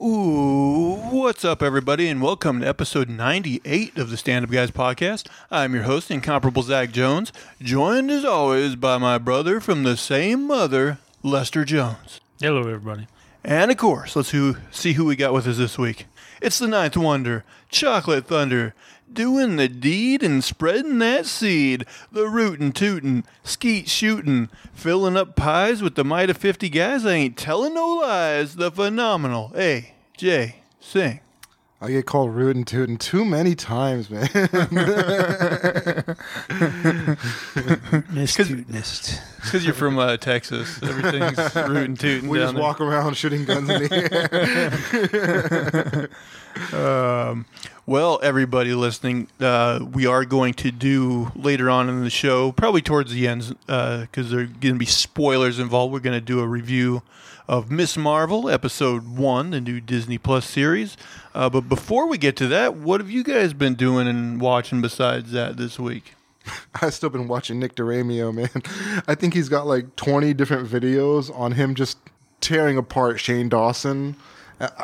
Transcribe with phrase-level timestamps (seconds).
[0.00, 5.26] Ooh, what's up, everybody, and welcome to episode 98 of the Stand Up Guys podcast.
[5.50, 10.46] I'm your host, Incomparable Zach Jones, joined as always by my brother from the same
[10.46, 12.20] mother, Lester Jones.
[12.40, 13.08] Hello, everybody.
[13.42, 16.06] And of course, let's who, see who we got with us this week.
[16.40, 18.74] It's the Ninth Wonder, Chocolate Thunder,
[19.12, 25.82] doing the deed and spreading that seed, the rootin' tootin', skeet shootin', filling up pies
[25.82, 27.04] with the might of 50 guys.
[27.04, 30.56] I ain't telling no lies, the phenomenal A.J.
[30.80, 31.20] Sing.
[31.80, 34.28] I get called rude and tootin' too many times, man.
[38.12, 39.20] Mist.
[39.36, 40.82] Because you're from uh, Texas.
[40.82, 42.62] Everything's rootin' tootin' we down just there.
[42.64, 44.98] walk around shooting guns in the
[45.92, 46.08] air.
[46.72, 47.46] Um,
[47.86, 52.82] well, everybody listening, uh, we are going to do later on in the show, probably
[52.82, 55.92] towards the end, because there are going to be spoilers involved.
[55.92, 57.02] We're going to do a review
[57.48, 60.96] of Miss Marvel, Episode 1, the new Disney Plus series.
[61.34, 64.82] Uh, but before we get to that, what have you guys been doing and watching
[64.82, 66.14] besides that this week?
[66.82, 69.02] I've still been watching Nick DeRamio, man.
[69.08, 71.98] I think he's got like 20 different videos on him just
[72.40, 74.16] tearing apart Shane Dawson.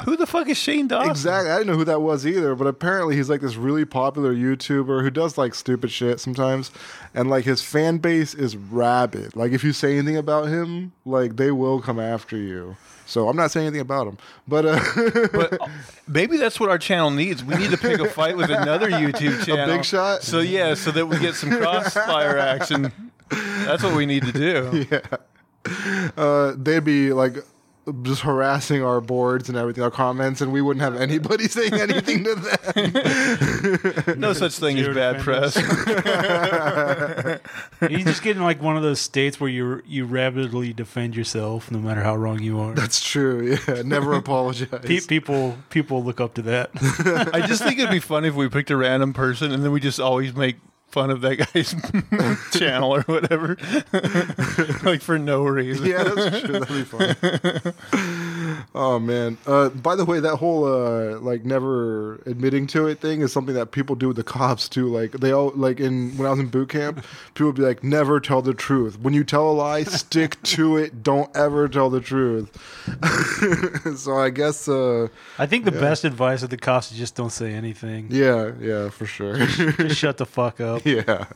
[0.04, 1.10] Who the fuck is Shane Dawson?
[1.10, 1.50] Exactly.
[1.50, 5.02] I didn't know who that was either, but apparently he's like this really popular YouTuber
[5.02, 6.70] who does like stupid shit sometimes.
[7.12, 9.34] And like his fan base is rabid.
[9.34, 12.76] Like if you say anything about him, like they will come after you.
[13.06, 14.18] So I'm not saying anything about him.
[14.46, 14.80] But uh
[15.32, 15.66] But uh,
[16.06, 17.42] maybe that's what our channel needs.
[17.44, 19.66] We need to pick a fight with another YouTube channel.
[19.76, 20.22] big shot?
[20.22, 22.92] So yeah, so that we get some crossfire action.
[23.28, 24.86] That's what we need to do.
[24.90, 25.00] Yeah.
[26.16, 27.36] uh, they'd be like
[28.02, 32.24] just harassing our boards and everything, our comments, and we wouldn't have anybody saying anything
[32.24, 34.14] to them.
[34.18, 35.56] No such thing as Zero bad press.
[37.90, 41.70] You just get in like one of those states where you you rapidly defend yourself,
[41.70, 42.74] no matter how wrong you are.
[42.74, 43.58] That's true.
[43.68, 44.68] Yeah, never apologize.
[44.82, 46.70] Pe- people people look up to that.
[47.32, 49.80] I just think it'd be funny if we picked a random person and then we
[49.80, 50.56] just always make
[50.88, 51.74] fun of that guy's
[52.58, 53.56] channel or whatever,
[54.88, 55.86] like for no reason.
[55.86, 56.60] yeah, that's true.
[56.60, 57.74] That'd be fun.
[58.74, 59.38] oh man.
[59.46, 63.54] Uh, by the way, that whole uh, like never admitting to it thing is something
[63.54, 64.88] that people do with the cops too.
[64.88, 67.04] Like they all like in when I was in boot camp,
[67.34, 68.98] people would be like, "Never tell the truth.
[69.00, 71.02] When you tell a lie, stick to it.
[71.02, 72.50] Don't ever tell the truth."
[73.98, 75.08] so I guess, uh,
[75.38, 78.08] I think the best advice of the cops is just don't say anything.
[78.10, 79.36] yeah, yeah, for sure.
[79.46, 80.84] Just shut the fuck up.
[80.84, 81.26] yeah.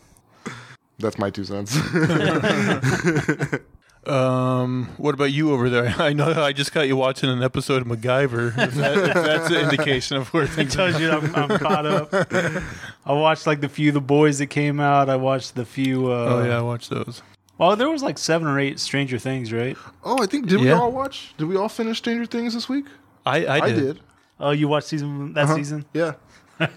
[0.99, 1.79] That's my two cents.
[4.07, 5.95] Um, what about you over there?
[5.99, 8.49] I know I just got you watching an episode of MacGyver.
[8.59, 10.91] If, that, if that's an indication of where I things are.
[10.91, 12.15] told you I'm, I'm caught up.
[13.05, 15.11] I watched like the few The Boys that came out.
[15.11, 16.11] I watched the few.
[16.13, 17.23] Uh, Oh yeah, I watched those.
[17.59, 19.77] Well, there was like seven or eight Stranger Things, right?
[20.05, 20.79] oh, I think did we Yeah.
[20.79, 21.35] all watch?
[21.37, 22.87] Did we all finish Stranger Things this week?
[23.27, 23.81] I I I did.
[23.97, 24.01] did.
[24.41, 25.55] Oh, you watched season that Uh-huh.
[25.57, 26.13] season, Yeah.
[26.61, 26.71] It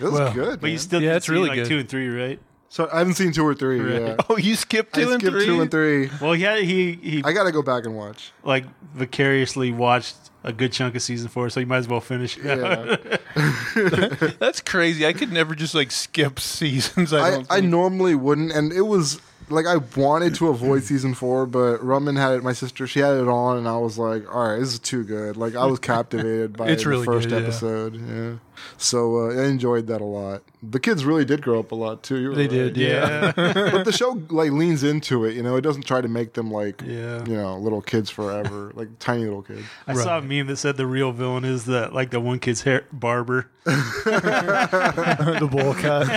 [0.00, 0.60] was Well, good.
[0.60, 0.78] but you man.
[0.78, 1.66] still Yeah, did it's see, really like good.
[1.66, 2.38] two and three, right?
[2.74, 3.78] So I haven't seen two or three.
[3.78, 4.02] Right.
[4.02, 4.16] Yeah.
[4.28, 5.46] Oh, you skipped I two and skipped three.
[5.46, 6.10] two and three.
[6.20, 8.32] Well, yeah, he he I gotta go back and watch.
[8.42, 8.64] like
[8.96, 12.36] vicariously watched a good chunk of season four, so you might as well finish.
[12.36, 13.00] it out.
[13.06, 14.30] Yeah.
[14.40, 15.06] That's crazy.
[15.06, 17.12] I could never just like skip seasons.
[17.12, 17.46] I I, don't.
[17.48, 19.20] I normally wouldn't, and it was
[19.50, 22.42] like I wanted to avoid season four, but Rumman had it.
[22.42, 25.04] My sister, she had it on, and I was like, "All right, this is too
[25.04, 27.46] good." Like I was captivated by It's the first good, yeah.
[27.46, 27.94] episode.
[27.94, 28.34] Yeah,
[28.76, 30.42] so uh, I enjoyed that a lot.
[30.62, 32.34] The kids really did grow up a lot too.
[32.34, 32.50] They right.
[32.50, 33.32] did, yeah.
[33.36, 35.34] but the show like leans into it.
[35.34, 37.24] You know, it doesn't try to make them like Yeah.
[37.26, 39.64] you know little kids forever, like tiny little kids.
[39.86, 42.62] I saw a meme that said the real villain is the like the one kid's
[42.62, 43.50] hair barber.
[43.64, 46.08] the bowl cut.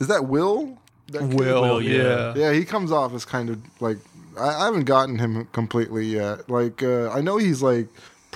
[0.00, 0.78] Is that Will?
[1.08, 1.22] That?
[1.22, 2.02] Will, Will, yeah.
[2.02, 2.34] yeah.
[2.36, 3.98] Yeah, he comes off as kind of like
[4.38, 6.48] I, I haven't gotten him completely yet.
[6.50, 7.88] Like uh, I know he's like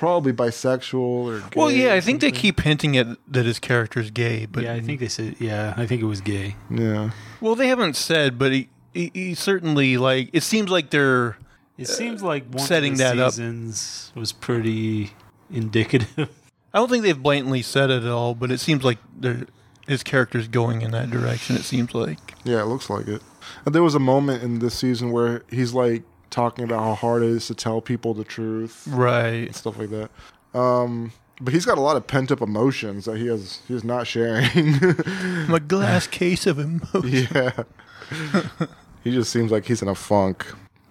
[0.02, 3.60] probably bisexual or gay Well, yeah, or I think they keep hinting at that his
[3.60, 5.36] character's gay, but yeah, I think they said.
[5.38, 6.56] Yeah, I think it was gay.
[6.68, 7.12] yeah.
[7.40, 11.36] well, they haven't said, but he, he, he certainly like it seems like they're
[11.78, 13.30] It seems like uh, one setting of the that up.
[13.30, 15.12] seasons was pretty
[15.48, 16.28] indicative.
[16.74, 19.46] I don't think they've blatantly said it at all, but it seems like they're
[19.86, 21.54] his character's going in that direction.
[21.54, 23.22] It seems like Yeah, it looks like it.
[23.64, 26.02] And there was a moment in this season where he's like
[26.32, 29.46] talking about how hard it is to tell people the truth right.
[29.46, 30.10] and stuff like that.
[30.58, 34.06] Um, but he's got a lot of pent up emotions that he has he's not
[34.06, 34.44] sharing.
[35.06, 37.28] I'm a glass case of emotion.
[37.32, 37.64] yeah.
[39.04, 40.46] he just seems like he's in a funk.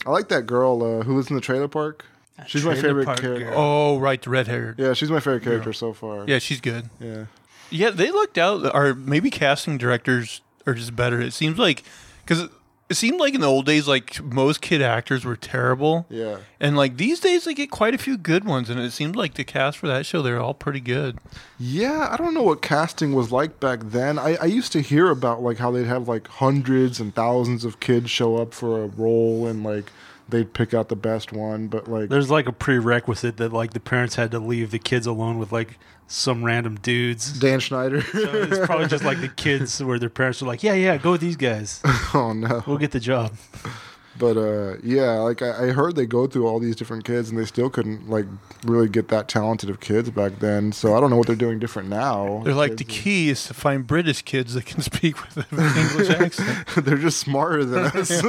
[0.06, 2.06] I like that girl uh, who lives in the trailer park.
[2.48, 3.46] She's my favorite character.
[3.46, 3.54] girl.
[3.56, 4.80] Oh, right, the red haired.
[4.80, 6.26] Yeah, she's my favorite character so far.
[6.28, 6.90] Yeah, she's good.
[7.00, 7.26] Yeah.
[7.70, 8.74] Yeah, they looked out.
[8.74, 11.22] Or maybe casting directors are just better.
[11.22, 11.84] It seems like
[12.26, 12.50] because
[12.92, 16.06] it seemed like in the old days, like most kid actors were terrible.
[16.10, 16.40] Yeah.
[16.60, 19.36] And like these days, they get quite a few good ones, and it seemed like
[19.36, 21.18] the cast for that show they're all pretty good.
[21.58, 24.20] Yeah, I don't know what casting was like back then.
[24.20, 27.80] I, I used to hear about like how they'd have like hundreds and thousands of
[27.80, 29.90] kids show up for a role and like
[30.32, 33.80] they'd pick out the best one, but like There's like a prerequisite that like the
[33.80, 37.40] parents had to leave the kids alone with like some random dudes.
[37.40, 38.02] Dan Schneider.
[38.02, 41.12] So it's probably just like the kids where their parents were like, yeah, yeah, go
[41.12, 41.82] with these guys.
[42.14, 42.64] oh no.
[42.66, 43.34] We'll get the job.
[44.22, 47.40] But uh, yeah, like I, I heard they go through all these different kids, and
[47.40, 48.28] they still couldn't like
[48.64, 50.72] really get that talented of kids back then.
[50.74, 52.44] So I don't know what they're doing different now.
[52.46, 56.10] They're like the key is to find British kids that can speak with an English
[56.22, 56.68] accent.
[56.86, 58.22] they're just smarter than us.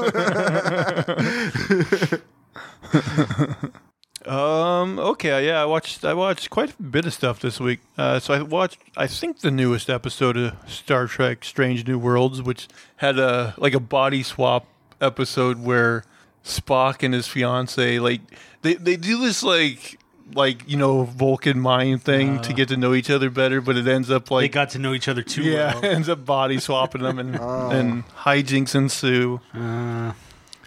[4.25, 5.01] Um.
[5.01, 5.47] Okay.
[5.47, 5.61] Yeah.
[5.61, 6.05] I watched.
[6.05, 7.81] I watched quite a bit of stuff this week.
[7.99, 8.79] Uh, so I watched.
[8.97, 12.69] I think the newest episode of Star Trek: Strange New Worlds, which
[12.99, 14.65] had a like a body swap
[15.03, 16.05] episode where
[16.45, 18.21] Spock and his fiance like
[18.63, 19.99] they they do this like
[20.35, 23.87] like you know Vulcan mind thing to get to know each other better, but it
[23.87, 25.85] ends up like They got to know each other too yeah, well.
[25.93, 27.71] ends up body swapping them and Oh.
[27.71, 29.41] and hijinks ensue.
[29.53, 30.13] Uh,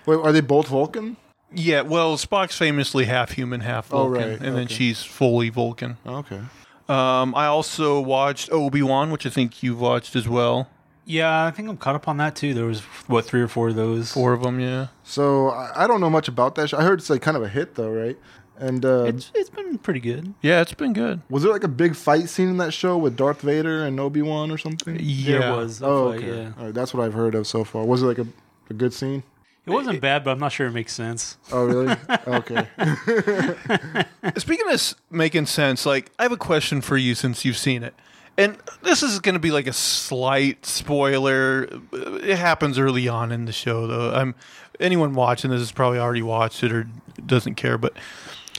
[0.06, 1.18] Wait, are they both Vulcan?
[1.52, 5.98] Yeah, well, Spock's famously half human, half Oh, Vulcan, right, and then she's fully Vulcan.
[6.06, 6.42] Okay.
[6.88, 10.70] Um, I also watched Obi Wan, which I think you've watched as well.
[11.06, 12.54] Yeah, I think I'm caught up on that too.
[12.54, 14.12] There was what three or four of those.
[14.12, 14.88] Four of them, yeah.
[15.04, 16.70] So I, I don't know much about that.
[16.70, 16.78] Show.
[16.78, 18.18] I heard it's like kind of a hit though, right?
[18.58, 20.34] And uh, It's it's been pretty good.
[20.42, 21.22] Yeah, it's been good.
[21.30, 24.22] was there like a big fight scene in that show with Darth Vader and Obi
[24.22, 24.98] Wan or something?
[25.00, 25.82] Yeah, There was.
[25.82, 26.38] a Oh, fight, okay.
[26.38, 26.52] yeah.
[26.58, 27.84] All right, that's what I've heard of so far.
[27.86, 28.28] Was it like a,
[28.70, 29.24] a good scene?
[29.66, 31.38] It wasn't bad, but I'm not sure it makes sense.
[31.52, 31.96] Oh, really?
[32.28, 32.68] okay.
[34.38, 37.84] Speaking of s- making sense, like I have a question for you since you've seen
[37.84, 37.94] it,
[38.38, 41.70] and this is going to be like a slight spoiler.
[41.94, 44.14] It happens early on in the show, though.
[44.14, 44.36] I'm
[44.80, 46.88] anyone watching this has probably already watched it or
[47.26, 47.78] doesn't care.
[47.78, 47.94] But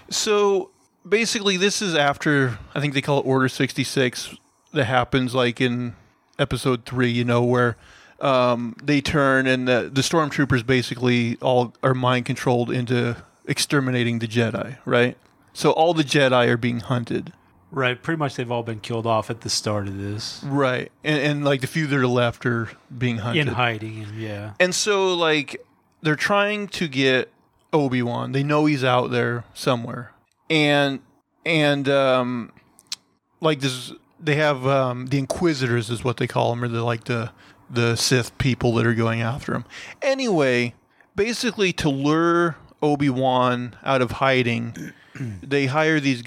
[0.08, 0.70] so
[1.08, 4.34] basically, this is after I think they call it Order sixty six.
[4.72, 5.94] That happens like in
[6.38, 7.76] episode three, you know, where
[8.20, 14.26] um, they turn and the, the stormtroopers basically all are mind controlled into exterminating the
[14.26, 15.16] Jedi, right?
[15.54, 17.32] So all the Jedi are being hunted,
[17.76, 18.02] Right.
[18.02, 20.42] Pretty much they've all been killed off at the start of this.
[20.42, 20.90] right?
[21.04, 23.42] And, and like the few that are left are being hunted.
[23.42, 24.54] In hiding and yeah.
[24.58, 25.62] And so like
[26.00, 27.30] they're trying to get
[27.74, 28.32] Obi Wan.
[28.32, 30.12] They know he's out there somewhere,
[30.48, 31.00] and
[31.44, 32.50] and um,
[33.42, 37.04] like this, they have um, the Inquisitors is what they call them, or the like
[37.04, 37.30] the
[37.68, 39.66] the Sith people that are going after him.
[40.00, 40.72] Anyway,
[41.14, 44.92] basically to lure Obi Wan out of hiding,
[45.42, 46.22] they hire these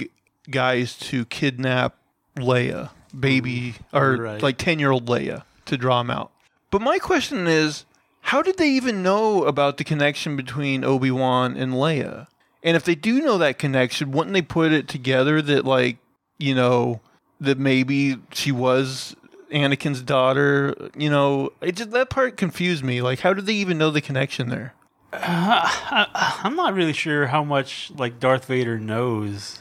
[0.52, 1.96] guys to kidnap
[2.36, 4.42] Leia, baby or Right.
[4.42, 6.32] like ten year old Leia, to draw him out.
[6.72, 7.86] But my question is,
[8.22, 12.28] how did they even know about the connection between Obi Wan and Leia?
[12.64, 15.98] And if they do know that connection, wouldn't they put it together that like
[16.38, 17.02] you know
[17.42, 19.16] that maybe she was
[19.52, 20.76] Anakin's daughter?
[20.96, 23.02] You know, it just that part confused me.
[23.02, 24.74] Like, how did they even know the connection there?
[25.14, 29.60] I'm not really sure how much like Darth Vader knows.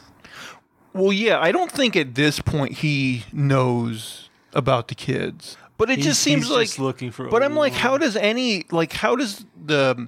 [0.93, 5.97] Well, yeah, I don't think at this point he knows about the kids, but it
[5.97, 6.67] He's- just seems he's like.
[6.67, 7.27] just looking for.
[7.29, 10.07] but I'm like, how does any like how does the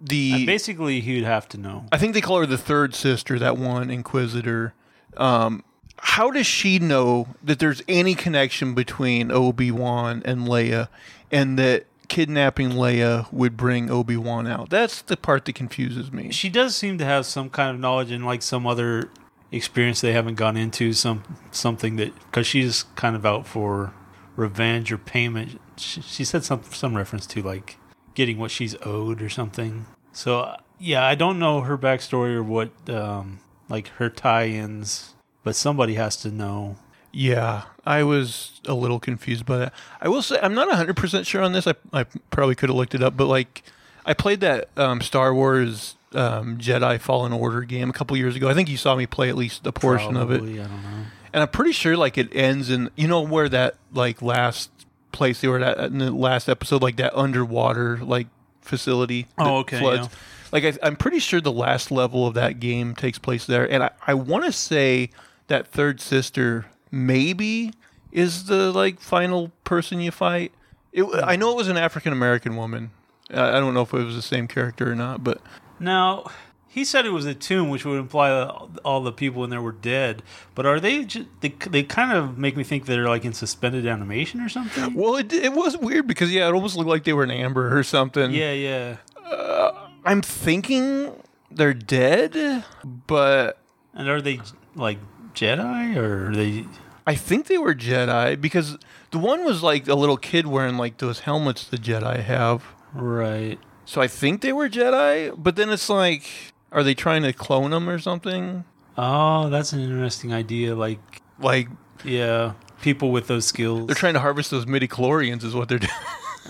[0.00, 1.86] the Uh, basically he would have to know.
[1.92, 4.74] I think they call her the third sister, that one Inquisitor.
[5.16, 5.62] Um,
[5.98, 10.88] how does she know that there's any connection between Obi Wan and Leia,
[11.32, 14.68] and that kidnapping Leia would bring Obi Wan out?
[14.68, 16.30] That's the part that confuses me.
[16.32, 19.08] She does seem to have some kind of knowledge and like some other
[19.52, 20.92] experience they haven't gone into.
[20.92, 23.92] Some something that because she's kind of out for
[24.36, 25.60] revenge or payment.
[25.76, 27.76] She, she said some some reference to like
[28.14, 29.86] getting what she's owed or something.
[30.12, 35.94] So yeah, I don't know her backstory or what um, like her tie-ins, but somebody
[35.94, 36.76] has to know.
[37.12, 39.72] Yeah, I was a little confused by that.
[40.02, 41.66] I will say I'm not 100% sure on this.
[41.66, 43.62] I, I probably could have looked it up, but like
[44.06, 48.48] I played that um, Star Wars um, Jedi Fallen Order game a couple years ago.
[48.48, 50.38] I think you saw me play at least a portion of it.
[50.38, 51.06] Probably, I don't know.
[51.32, 54.70] And I'm pretty sure like it ends in you know where that like last
[55.12, 58.28] place they were at in the last episode, like that underwater like
[58.62, 59.26] facility.
[59.36, 60.08] Oh, okay, floods.
[60.10, 60.18] yeah.
[60.52, 63.82] Like I, I'm pretty sure the last level of that game takes place there, and
[63.82, 65.10] I, I want to say
[65.48, 67.72] that third sister maybe
[68.12, 70.52] is the like final person you fight.
[70.92, 72.92] It, I know it was an African American woman.
[73.30, 75.40] I don't know if it was the same character or not, but
[75.80, 76.30] Now,
[76.68, 78.50] he said it was a tomb, which would imply that
[78.84, 80.22] all the people in there were dead.
[80.54, 81.04] But are they?
[81.04, 84.94] Just, they they kind of make me think they're like in suspended animation or something.
[84.94, 87.76] Well, it, it was weird because yeah, it almost looked like they were in amber
[87.76, 88.30] or something.
[88.30, 88.96] Yeah, yeah.
[89.24, 89.72] Uh,
[90.04, 91.12] I'm thinking
[91.50, 92.64] they're dead,
[93.06, 93.58] but
[93.94, 94.40] And are they
[94.74, 94.98] like
[95.34, 96.66] Jedi or are they?
[97.06, 98.76] I think they were Jedi because
[99.12, 102.64] the one was like a little kid wearing like those helmets the Jedi have.
[102.96, 103.58] Right.
[103.84, 106.24] So I think they were Jedi, but then it's like,
[106.72, 108.64] are they trying to clone them or something?
[108.98, 110.74] Oh, that's an interesting idea.
[110.74, 110.98] Like,
[111.38, 111.68] Like
[112.04, 113.86] yeah, people with those skills.
[113.86, 115.92] they're trying to harvest those midi chlorians, is what they're doing.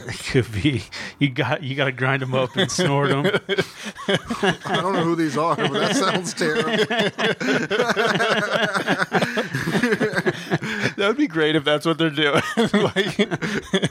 [0.08, 0.82] It could be.
[1.18, 3.24] You got you got to grind them up and snort them.
[4.08, 6.84] I don't know who these are, but that sounds terrible.
[10.96, 12.42] That would be great if that's what they're doing.
[12.72, 13.16] like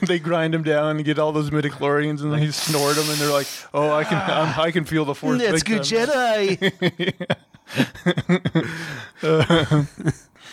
[0.00, 3.18] they grind them down and get all those midi chlorians, and they snort them, and
[3.18, 7.36] they're like, "Oh, I can, I'm, I can feel the force." big time." Jedi.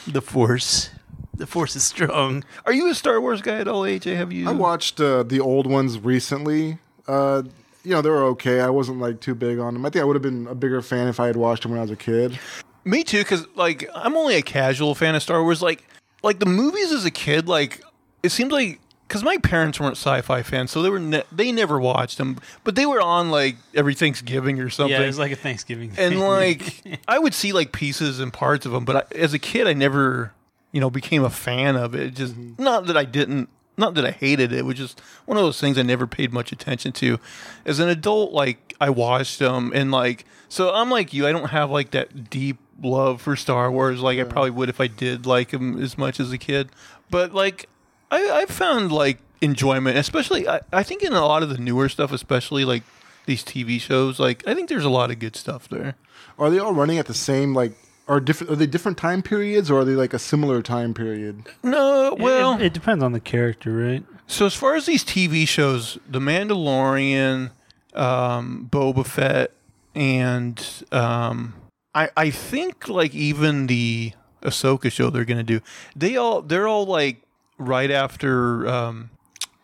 [0.07, 0.89] the Force.
[1.35, 2.43] The Force is strong.
[2.65, 4.15] Are you a Star Wars guy at all, AJ?
[4.15, 4.47] Have you?
[4.47, 6.77] I watched uh, the old ones recently.
[7.07, 7.43] Uh,
[7.83, 8.61] you know, they were okay.
[8.61, 9.85] I wasn't like too big on them.
[9.85, 11.79] I think I would have been a bigger fan if I had watched them when
[11.79, 12.39] I was a kid.
[12.85, 15.61] Me too, because like I'm only a casual fan of Star Wars.
[15.61, 15.83] Like,
[16.23, 17.81] like the movies as a kid, like
[18.23, 21.79] it seemed like because my parents weren't sci-fi fans, so they were ne- they never
[21.79, 24.91] watched them, but they were on like every Thanksgiving or something.
[24.91, 25.91] Yeah, it was like a Thanksgiving.
[25.97, 29.39] and like I would see like pieces and parts of them, but I, as a
[29.39, 30.33] kid, I never
[30.71, 32.15] you know became a fan of it.
[32.15, 32.63] Just mm-hmm.
[32.63, 33.49] not that I didn't.
[33.75, 34.59] Not that I hated it.
[34.59, 37.19] It was just one of those things I never paid much attention to.
[37.65, 41.27] As an adult, like I watched them, and like so, I'm like you.
[41.27, 44.79] I don't have like that deep love for Star Wars like I probably would if
[44.79, 46.69] I did like them as much as a kid.
[47.09, 47.69] But like
[48.11, 51.89] I, I found like enjoyment, especially I, I think in a lot of the newer
[51.89, 52.83] stuff, especially like
[53.25, 54.19] these TV shows.
[54.19, 55.95] Like I think there's a lot of good stuff there.
[56.37, 57.73] Are they all running at the same like?
[58.05, 58.51] Are different?
[58.51, 61.43] Are they different time periods, or are they like a similar time period?
[61.63, 64.03] No, well, it, it depends on the character, right?
[64.27, 67.51] so as far as these TV shows, The Mandalorian,
[67.93, 69.51] um, Boba Fett,
[69.95, 70.61] and
[70.91, 71.53] um,
[71.95, 75.61] I I think like even the Ahsoka show they're gonna do,
[75.95, 77.21] they all they're all like
[77.57, 79.09] right after um,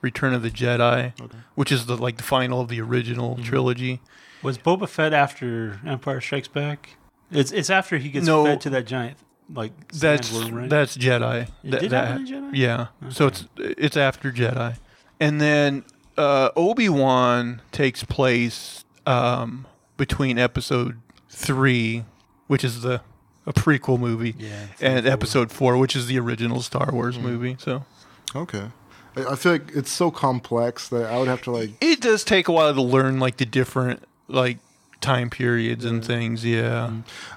[0.01, 1.13] Return of the Jedi,
[1.55, 4.01] which is the like the final of the original trilogy.
[4.41, 6.95] Was Boba Fett after Empire Strikes Back?
[7.31, 8.45] It's it's after he gets No.
[8.45, 9.17] fed to that giant
[9.53, 10.69] like That's sandworm, right?
[10.69, 11.41] that's Jedi.
[11.63, 12.51] It That- did that- happen in Jedi?
[12.53, 12.87] Yeah.
[13.09, 14.77] So it's it's after Jedi,
[15.19, 15.83] and then
[16.17, 19.65] uh, Obi Wan takes place um,
[19.97, 22.05] between Episode three,
[22.49, 23.01] which is the
[23.45, 27.55] a prequel movie, Yeah, and Episode four, which is the original Star Wars movie.
[27.57, 27.85] So
[28.35, 28.65] Okay,
[29.15, 31.69] I, I feel like it's so complex that I would have to like.
[31.81, 34.57] it does take a while to learn like the different like
[35.01, 36.43] time periods and things.
[36.45, 36.91] Yeah.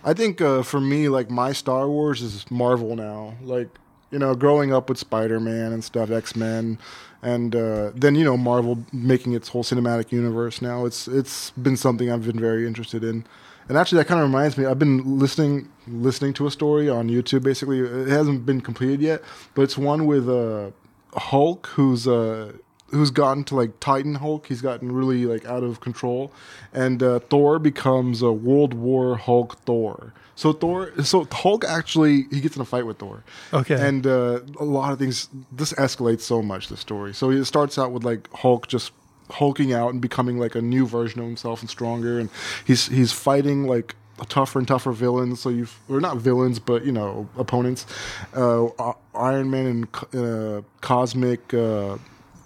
[0.05, 3.35] I think uh, for me, like my Star Wars is Marvel now.
[3.43, 3.69] Like
[4.11, 6.79] you know, growing up with Spider Man and stuff, X Men,
[7.23, 10.85] and uh, then you know Marvel making its whole cinematic universe now.
[10.85, 13.25] It's it's been something I've been very interested in.
[13.69, 14.67] And actually, that kind of reminds me.
[14.67, 17.43] I've been listening listening to a story on YouTube.
[17.43, 19.23] Basically, it hasn't been completed yet,
[19.55, 20.71] but it's one with uh,
[21.15, 22.53] Hulk, who's uh,
[22.89, 24.47] who's gotten to like Titan Hulk.
[24.47, 26.33] He's gotten really like out of control,
[26.73, 30.13] and uh, Thor becomes a World War Hulk Thor.
[30.35, 33.23] So Thor, so Hulk actually he gets in a fight with Thor.
[33.53, 33.75] Okay.
[33.75, 35.29] and uh, a lot of things.
[35.51, 36.69] This escalates so much.
[36.69, 37.15] The story.
[37.15, 38.93] So it starts out with like Hulk just
[39.33, 42.31] hulking out and becoming like a new version of himself and stronger, and
[42.65, 43.97] he's he's fighting like
[44.29, 45.41] tougher and tougher villains.
[45.41, 47.87] So you've or not villains, but you know opponents.
[48.35, 48.69] Uh,
[49.15, 51.53] Iron Man and uh, Cosmic.
[51.53, 51.99] Uh,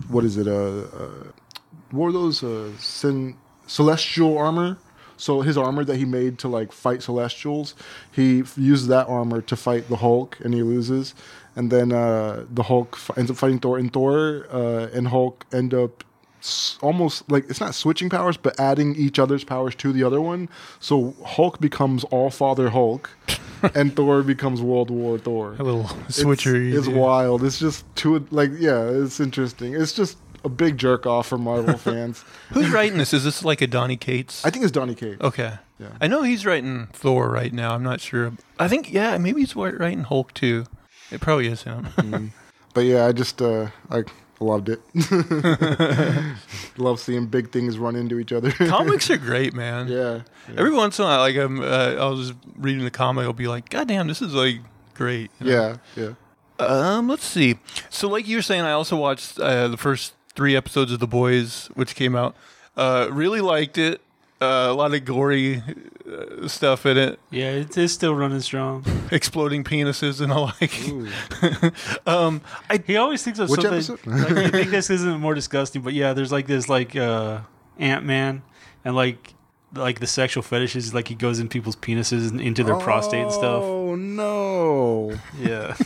[0.09, 0.47] what is it?
[0.47, 1.09] Uh, uh,
[1.90, 2.43] what those?
[2.43, 4.78] Uh, sin- celestial armor.
[5.19, 7.75] So his armor that he made to like fight Celestials,
[8.12, 11.14] he uses that armor to fight the Hulk, and he loses.
[11.55, 15.73] And then uh, the Hulk ends up fighting Thor, and Thor uh, and Hulk end
[15.73, 16.05] up
[16.83, 20.49] almost like it's not switching powers, but adding each other's powers to the other one.
[20.81, 23.11] So Hulk becomes All Father Hulk,
[23.75, 25.55] and Thor becomes World War Thor.
[25.59, 26.75] A little It's- switchery.
[26.75, 27.43] It's, wild.
[27.45, 29.75] It's just too like yeah, it's interesting.
[29.75, 32.25] It's just a big jerk off for Marvel fans.
[32.50, 33.12] Who's writing this?
[33.12, 34.45] Is this like a Donny Cates?
[34.45, 35.21] I think it's Donny Cates.
[35.21, 35.55] Okay.
[35.79, 35.88] Yeah.
[36.00, 37.75] I know he's writing Thor right now.
[37.75, 38.33] I'm not sure.
[38.59, 40.65] I think yeah, maybe he's writing Hulk too.
[41.11, 42.33] It probably is him.
[42.75, 44.05] But yeah, I just uh, I
[44.40, 44.81] loved it.
[46.76, 48.50] Love seeing big things run into each other.
[48.69, 49.88] Comics are great, man.
[49.88, 50.21] yeah.
[50.57, 53.49] Every once in a while, like I'm, uh, I was reading the comic, I'll be
[53.49, 54.61] like, God damn, this is like
[54.95, 55.31] great.
[55.40, 55.78] you know?
[55.97, 56.14] Yeah.
[56.59, 56.66] Yeah.
[56.66, 57.59] Um, let's see.
[57.90, 61.07] So, like you were saying, I also watched uh, the first three episodes of The
[61.07, 62.37] Boys, which came out.
[62.76, 64.00] Uh, really liked it.
[64.40, 65.62] Uh, a lot of gory
[66.07, 68.85] uh, stuff in it, Yeah, it is still running strong.
[69.11, 71.73] exploding penises and all like.
[72.07, 73.78] Um, I He always thinks of Which something.
[73.78, 74.07] episode?
[74.07, 77.40] like, you think this isn't more disgusting, but yeah, there's like this like uh,
[77.78, 78.43] Ant Man,
[78.85, 79.33] and like
[79.75, 83.33] like the sexual fetishes, like he goes in people's penises and into their prostate and
[83.33, 83.62] stuff.
[83.64, 85.76] Oh no, Yeah,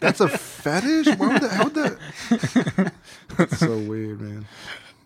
[0.00, 1.08] that's a fetish.
[1.16, 1.50] Why would that?
[1.50, 2.92] How would that?
[3.36, 4.46] That's so weird, man.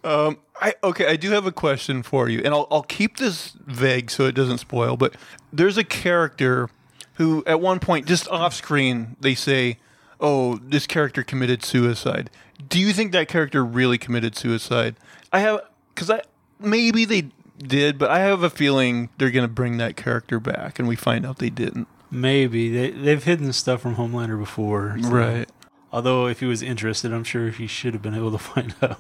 [0.05, 1.07] Um, I okay.
[1.07, 4.33] I do have a question for you, and I'll I'll keep this vague so it
[4.35, 4.97] doesn't spoil.
[4.97, 5.15] But
[5.53, 6.69] there's a character
[7.15, 9.79] who, at one point, just off screen, they say,
[10.21, 12.31] "Oh, this character committed suicide."
[12.69, 14.97] Do you think that character really committed suicide?
[15.33, 15.61] I have
[15.95, 16.23] because I
[16.59, 20.87] maybe they did, but I have a feeling they're gonna bring that character back, and
[20.87, 21.89] we find out they didn't.
[22.11, 25.49] maybe they they've hidden stuff from Homelander before, so- Right.
[25.93, 28.99] Although if he was interested, I'm sure he should have been able to find out.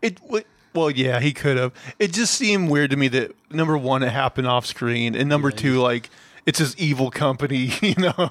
[0.00, 0.20] It
[0.74, 1.72] well, yeah, he could have.
[1.98, 5.50] It just seemed weird to me that number one, it happened off screen, and number
[5.50, 6.10] Yeah, two, like
[6.46, 8.14] it's this evil company, you know.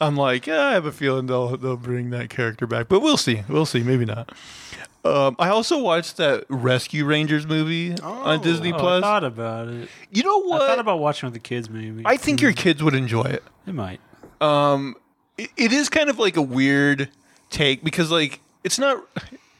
[0.00, 3.16] I'm like, yeah, I have a feeling they'll they'll bring that character back, but we'll
[3.16, 3.42] see.
[3.48, 3.82] We'll see.
[3.82, 4.32] Maybe not.
[5.04, 8.42] Um, I also watched that Rescue Rangers movie on Oh.
[8.42, 9.02] Disney Oh, I Plus.
[9.02, 9.88] thought about it.
[10.10, 10.62] you know what?
[10.62, 11.70] I thought about watching with the kids.
[11.70, 13.42] Maybe I think your kids would enjoy it.
[13.64, 14.00] they might.
[14.40, 14.96] Um,
[15.38, 17.08] it, it is kind of like a weird
[17.50, 19.02] take because like it's not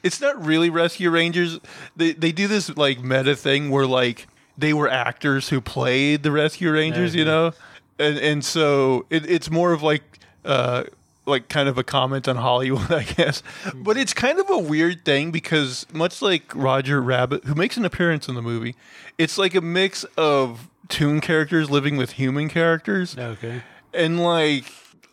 [0.02, 1.59] it's not really Rescue Rangers.
[1.97, 4.26] They they do this like meta thing where like
[4.57, 7.52] they were actors who played the Rescue Rangers, you know,
[7.99, 10.02] and and so it, it's more of like
[10.45, 10.85] uh
[11.26, 13.43] like kind of a comment on Hollywood, I guess.
[13.75, 17.85] But it's kind of a weird thing because much like Roger Rabbit, who makes an
[17.85, 18.75] appearance in the movie,
[19.19, 23.61] it's like a mix of toon characters living with human characters Okay.
[23.93, 24.64] and like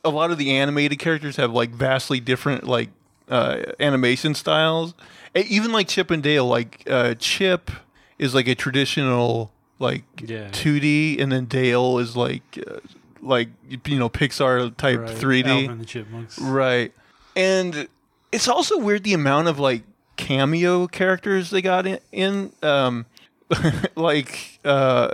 [0.05, 2.89] a lot of the animated characters have like vastly different like
[3.29, 4.93] uh, animation styles.
[5.35, 7.71] Even like Chip and Dale, like uh, Chip
[8.17, 10.49] is like a traditional like Yeah.
[10.51, 12.79] 2D, and then Dale is like uh,
[13.21, 13.49] like
[13.85, 15.09] you know Pixar type Right.
[15.17, 15.45] 3D.
[15.47, 16.39] Alvin and the Chipmunks.
[16.39, 16.93] Right.
[17.35, 17.87] And
[18.31, 19.83] it's also weird the amount of like
[20.17, 23.05] cameo characters they got in, in um
[23.95, 25.09] like uh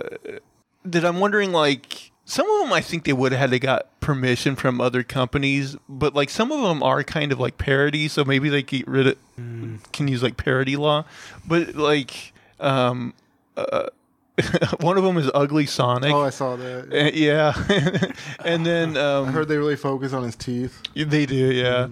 [0.85, 3.99] that I'm wondering like some of them I think they would have had to got
[3.99, 8.23] permission from other companies, but like some of them are kind of like parody, so
[8.23, 9.17] maybe they get rid of
[9.91, 11.05] can use like parody law.
[11.47, 13.13] But like um
[13.57, 13.87] uh,
[14.79, 16.13] one of them is Ugly Sonic.
[16.13, 16.93] Oh, I saw that.
[16.93, 17.53] Uh, yeah.
[18.45, 20.81] and then um I heard they really focus on his teeth.
[20.93, 21.87] they do, yeah.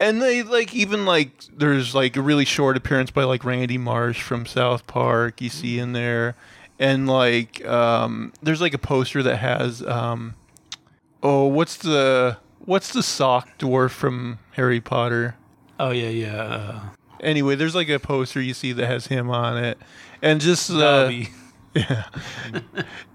[0.00, 4.22] And they like even like there's like a really short appearance by like Randy Marsh
[4.22, 6.36] from South Park you see in there.
[6.78, 10.34] And like um there's like a poster that has um
[11.22, 15.36] oh what's the what's the sock dwarf from Harry Potter?
[15.80, 16.42] Oh yeah, yeah.
[16.42, 16.80] Uh,
[17.20, 19.78] Anyway, there's like a poster you see that has him on it.
[20.22, 21.28] And just uh, Dobby.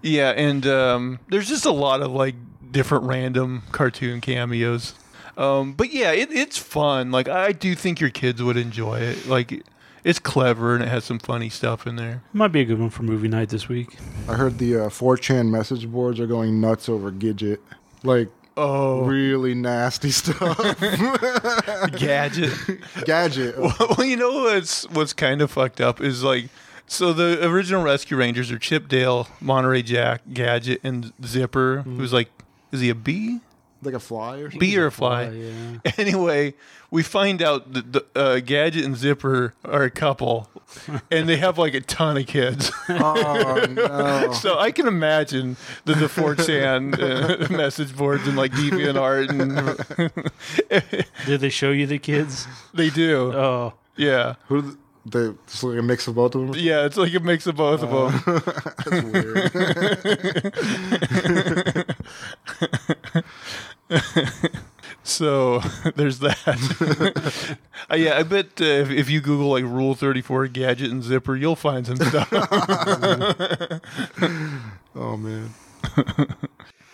[0.01, 2.35] Yeah, and um, there's just a lot of like
[2.71, 4.95] different random cartoon cameos.
[5.37, 7.11] Um, but yeah, it, it's fun.
[7.11, 9.27] Like I do think your kids would enjoy it.
[9.27, 9.63] Like
[10.03, 12.21] it's clever and it has some funny stuff in there.
[12.33, 13.97] Might be a good one for movie night this week.
[14.27, 17.59] I heard the uh, 4chan message boards are going nuts over Gidget.
[18.03, 20.57] Like, Oh, really nasty stuff.
[21.97, 22.53] gadget.
[23.05, 23.57] Gadget.
[23.57, 26.49] well, you know what's what's kind of fucked up is like.
[26.85, 32.29] So the original Rescue Rangers are Chip Dale, Monterey Jack, Gadget, and Zipper, who's like,
[32.71, 33.39] is he a bee?
[33.83, 34.59] Like a fly or something?
[34.59, 35.29] Bee or a fly?
[35.29, 35.79] yeah.
[35.97, 36.53] Anyway,
[36.91, 40.47] we find out that the uh, Gadget and Zipper are a couple,
[41.11, 42.71] and they have like a ton of kids.
[42.89, 44.31] Oh, no.
[44.33, 49.53] so I can imagine the the 4chan uh, message boards and like DeviantArt, and.
[51.25, 52.47] Did they show you the kids?
[52.73, 53.31] they do.
[53.33, 56.55] Oh, Yeah, Who do they, just like a mix of both of them?
[56.57, 56.85] yeah.
[56.85, 58.11] It's like a mix of both of them.
[58.85, 59.51] That's weird.
[65.03, 65.59] So
[65.95, 67.57] there's that.
[67.91, 71.35] uh, yeah, I bet uh, if, if you Google like Rule 34 Gadget and Zipper,
[71.35, 72.29] you'll find some stuff.
[74.95, 75.49] oh, man.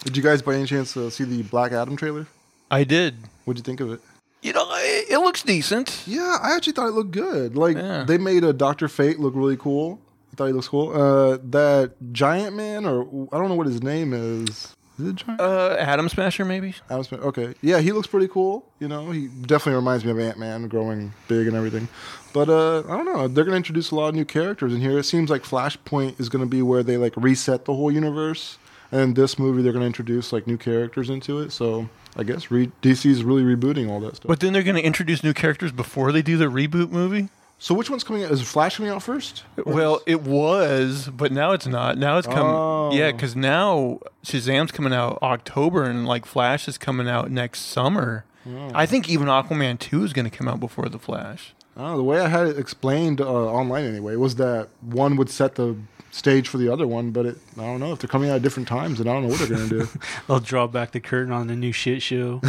[0.03, 2.25] Did you guys by any chance uh, see the Black Adam trailer?
[2.71, 3.15] I did.
[3.45, 4.01] What'd you think of it?
[4.41, 6.03] You know, it, it looks decent.
[6.07, 7.55] Yeah, I actually thought it looked good.
[7.55, 8.03] Like Yeah.
[8.03, 9.99] they made a Doctor Fate look really cool.
[10.33, 10.89] I thought he looks cool.
[10.95, 14.75] Uh, that Giant Man, or I don't know what his name is.
[14.99, 15.39] Is it Giant?
[15.39, 16.75] Uh, Atom Smasher, maybe.
[16.89, 17.21] Adam Smith.
[17.21, 18.65] Okay, yeah, he looks pretty cool.
[18.79, 21.87] You know, he definitely reminds me of Ant Man, growing big and everything.
[22.33, 23.27] But uh, I don't know.
[23.27, 24.99] They're gonna introduce a lot of new characters in here.
[24.99, 28.57] It seems like Flashpoint is gonna be where they like reset the whole universe.
[28.91, 31.51] And this movie, they're gonna introduce like new characters into it.
[31.51, 34.27] So I guess re- DC's really rebooting all that stuff.
[34.27, 37.29] But then they're going to introduce new characters before they do the reboot movie.
[37.61, 38.31] So which one's coming out?
[38.31, 39.43] Is Flash coming out first?
[39.65, 41.97] Well, is- it was, but now it's not.
[41.97, 42.43] Now it's coming.
[42.45, 42.91] Oh.
[42.93, 48.23] Yeah, because now Shazam's coming out October, and like Flash is coming out next summer.
[48.47, 48.71] Oh.
[48.73, 51.53] I think even Aquaman two is going to come out before the Flash.
[51.75, 55.55] oh, the way I had it explained uh, online anyway was that one would set
[55.55, 55.75] the
[56.11, 58.41] stage for the other one, but it, I don't know if they're coming out at
[58.41, 59.87] different times, and I don't know what they're gonna do.
[60.27, 62.39] They'll draw back the curtain on the new shit show.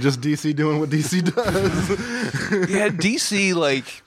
[0.00, 2.70] Just DC doing what DC does.
[2.70, 4.02] yeah, DC like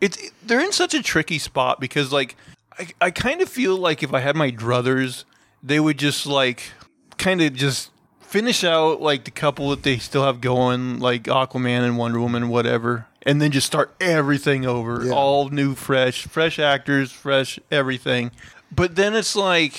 [0.00, 2.36] it's they're in such a tricky spot because like
[2.78, 5.24] I, I kind of feel like if I had my druthers,
[5.62, 6.72] they would just like
[7.18, 11.82] kind of just finish out like the couple that they still have going, like Aquaman
[11.82, 15.12] and Wonder Woman, whatever, and then just start everything over, Yeah.
[15.12, 18.30] all new, fresh, fresh actors, fresh everything.
[18.70, 19.78] But then it's like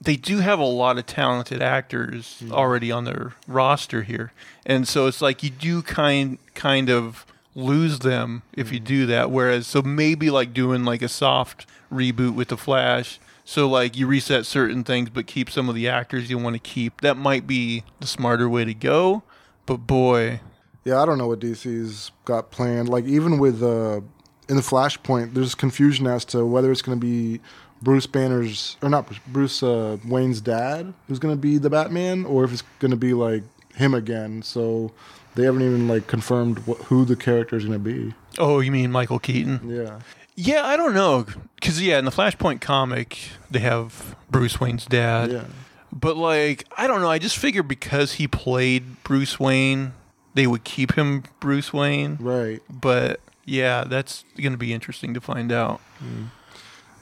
[0.00, 2.50] they do have a lot of talented actors mm.
[2.50, 4.32] already on their roster here,
[4.66, 9.30] and so it's like you do kind kind of lose them if you do that.
[9.30, 13.18] Whereas, so maybe like doing like a soft reboot with the Flash.
[13.44, 16.60] So like you reset certain things, but keep some of the actors you want to
[16.60, 17.00] keep.
[17.00, 19.22] That might be the smarter way to go.
[19.66, 20.40] But boy,
[20.84, 22.88] yeah, I don't know what DC's got planned.
[22.88, 24.00] Like even with uh,
[24.48, 27.40] in the Flashpoint, there's confusion as to whether it's going to be
[27.80, 32.24] Bruce Banner's or not Bruce, Bruce uh, Wayne's dad who's going to be the Batman,
[32.24, 33.42] or if it's going to be like
[33.74, 34.42] him again.
[34.42, 34.92] So
[35.34, 38.14] they haven't even like confirmed wh- who the character is going to be.
[38.38, 39.60] oh, you mean Michael Keaton?
[39.68, 40.00] Yeah.
[40.34, 43.18] Yeah, I don't know, because yeah, in the Flashpoint comic,
[43.50, 45.30] they have Bruce Wayne's dad.
[45.30, 45.44] Yeah.
[45.92, 47.10] But like, I don't know.
[47.10, 49.92] I just figured because he played Bruce Wayne,
[50.32, 52.16] they would keep him Bruce Wayne.
[52.18, 52.62] Right.
[52.70, 55.82] But yeah, that's going to be interesting to find out.
[56.02, 56.28] Mm.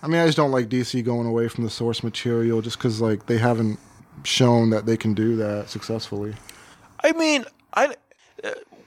[0.03, 3.01] I mean, I just don't like DC going away from the source material just because
[3.01, 3.79] like they haven't
[4.25, 6.35] shown that they can do that successfully.
[7.05, 7.95] I mean, I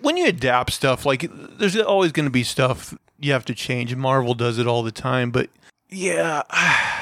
[0.01, 3.95] when you adapt stuff, like there's always going to be stuff you have to change.
[3.95, 5.49] Marvel does it all the time, but
[5.89, 6.43] yeah.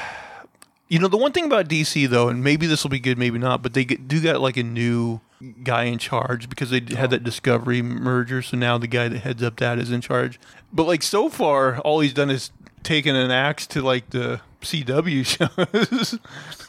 [0.88, 3.38] You know, the one thing about DC though, and maybe this will be good, maybe
[3.38, 5.22] not, but they do got like a new
[5.62, 8.42] guy in charge because they had that Discovery merger.
[8.42, 10.38] So now the guy that heads up that is in charge.
[10.70, 12.50] But like so far, all he's done is
[12.82, 16.18] taken an axe to like the CW shows.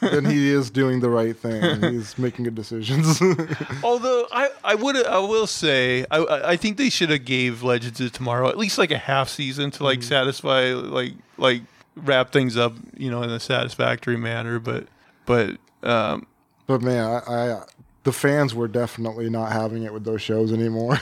[0.00, 1.80] then he is doing the right thing.
[1.92, 3.20] He's making good decisions.
[3.82, 8.00] Although I, I would I will say I I think they should have gave Legends
[8.00, 11.62] of Tomorrow at least like a half season to like satisfy like like
[11.96, 14.58] wrap things up you know in a satisfactory manner.
[14.58, 14.86] But
[15.26, 16.26] but um,
[16.66, 17.62] but man, I, I
[18.04, 20.98] the fans were definitely not having it with those shows anymore.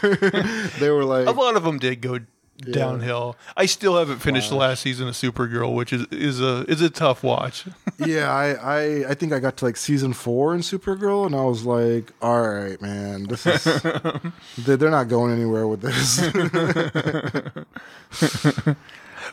[0.79, 2.21] they were like, a lot of them did go
[2.59, 3.37] downhill.
[3.57, 6.91] I still haven't finished the last season of Supergirl, which is is a is a
[6.91, 7.65] tough watch.
[7.99, 11.45] yeah, I, I I think I got to like season four in Supergirl, and I
[11.45, 13.65] was like, all right, man, this is
[14.59, 16.21] they're not going anywhere with this.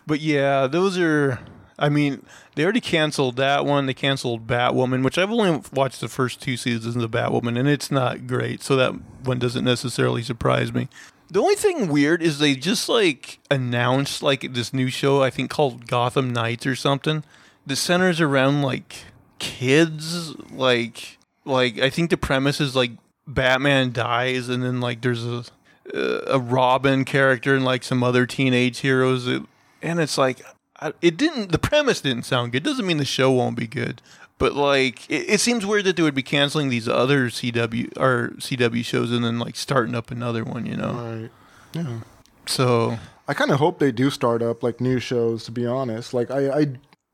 [0.05, 1.39] But yeah, those are.
[1.77, 3.85] I mean, they already canceled that one.
[3.85, 7.89] They canceled Batwoman, which I've only watched the first two seasons of Batwoman, and it's
[7.89, 8.61] not great.
[8.61, 10.89] So that one doesn't necessarily surprise me.
[11.31, 15.49] The only thing weird is they just like announced like this new show I think
[15.49, 17.23] called Gotham Knights or something.
[17.67, 18.95] The centers around like
[19.37, 22.91] kids, like like I think the premise is like
[23.27, 25.43] Batman dies and then like there's a
[25.93, 29.43] a Robin character and like some other teenage heroes, it,
[29.81, 30.41] and it's like
[31.01, 31.51] it didn't.
[31.51, 32.63] The premise didn't sound good.
[32.63, 34.01] Doesn't mean the show won't be good,
[34.39, 38.29] but like it, it seems weird that they would be canceling these other CW or
[38.37, 40.65] CW shows and then like starting up another one.
[40.65, 41.29] You know, right.
[41.73, 41.99] Yeah.
[42.47, 42.97] so
[43.27, 45.43] I kind of hope they do start up like new shows.
[45.43, 46.65] To be honest, like I, I,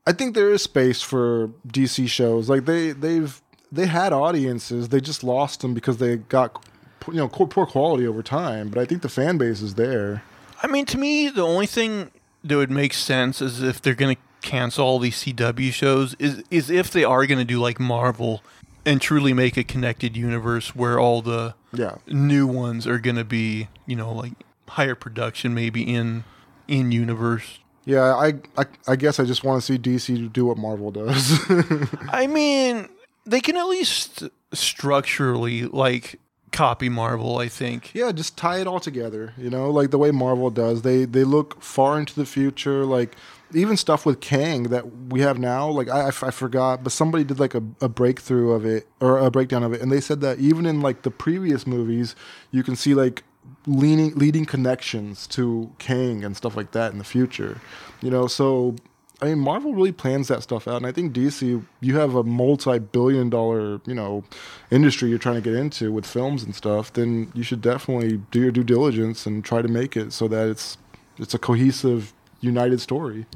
[0.06, 2.48] I think there is space for DC shows.
[2.48, 4.88] Like they, they've, they had audiences.
[4.88, 6.64] They just lost them because they got,
[7.08, 8.70] you know, poor poor quality over time.
[8.70, 10.22] But I think the fan base is there.
[10.62, 12.10] I mean, to me, the only thing
[12.44, 16.42] that would make sense is if they're going to cancel all these CW shows is
[16.50, 18.42] is if they are going to do like Marvel
[18.86, 21.96] and truly make a connected universe where all the Yeah.
[22.06, 24.32] new ones are going to be, you know, like
[24.68, 26.24] higher production maybe in
[26.68, 27.58] in universe.
[27.84, 31.38] Yeah, I, I, I guess I just want to see DC do what Marvel does.
[32.08, 32.88] I mean,
[33.24, 36.18] they can at least structurally like
[36.52, 37.92] copy Marvel, I think.
[37.94, 39.34] yeah, just tie it all together.
[39.38, 40.82] You know, like the way Marvel does.
[40.82, 42.84] They they look far into the future.
[42.84, 43.14] Like
[43.54, 45.68] even stuff with Kang that we have now.
[45.68, 48.86] Like I, I f- I forgot, but somebody did like a, a breakthrough of it
[49.00, 52.16] or a breakdown of it, and they said that even in like the previous movies,
[52.50, 53.22] you can see like
[53.66, 57.60] leaning leading connections to Kang and stuff like that in the future.
[58.02, 58.76] You know, so
[59.20, 62.22] I mean, Marvel really plans that stuff out, and I think DC, you have a
[62.22, 64.24] multi-billion-dollar, you know,
[64.70, 66.92] industry you're trying to get into with films and stuff.
[66.92, 70.48] Then you should definitely do your due diligence and try to make it so that
[70.48, 70.76] it's
[71.18, 73.26] it's a cohesive, united story.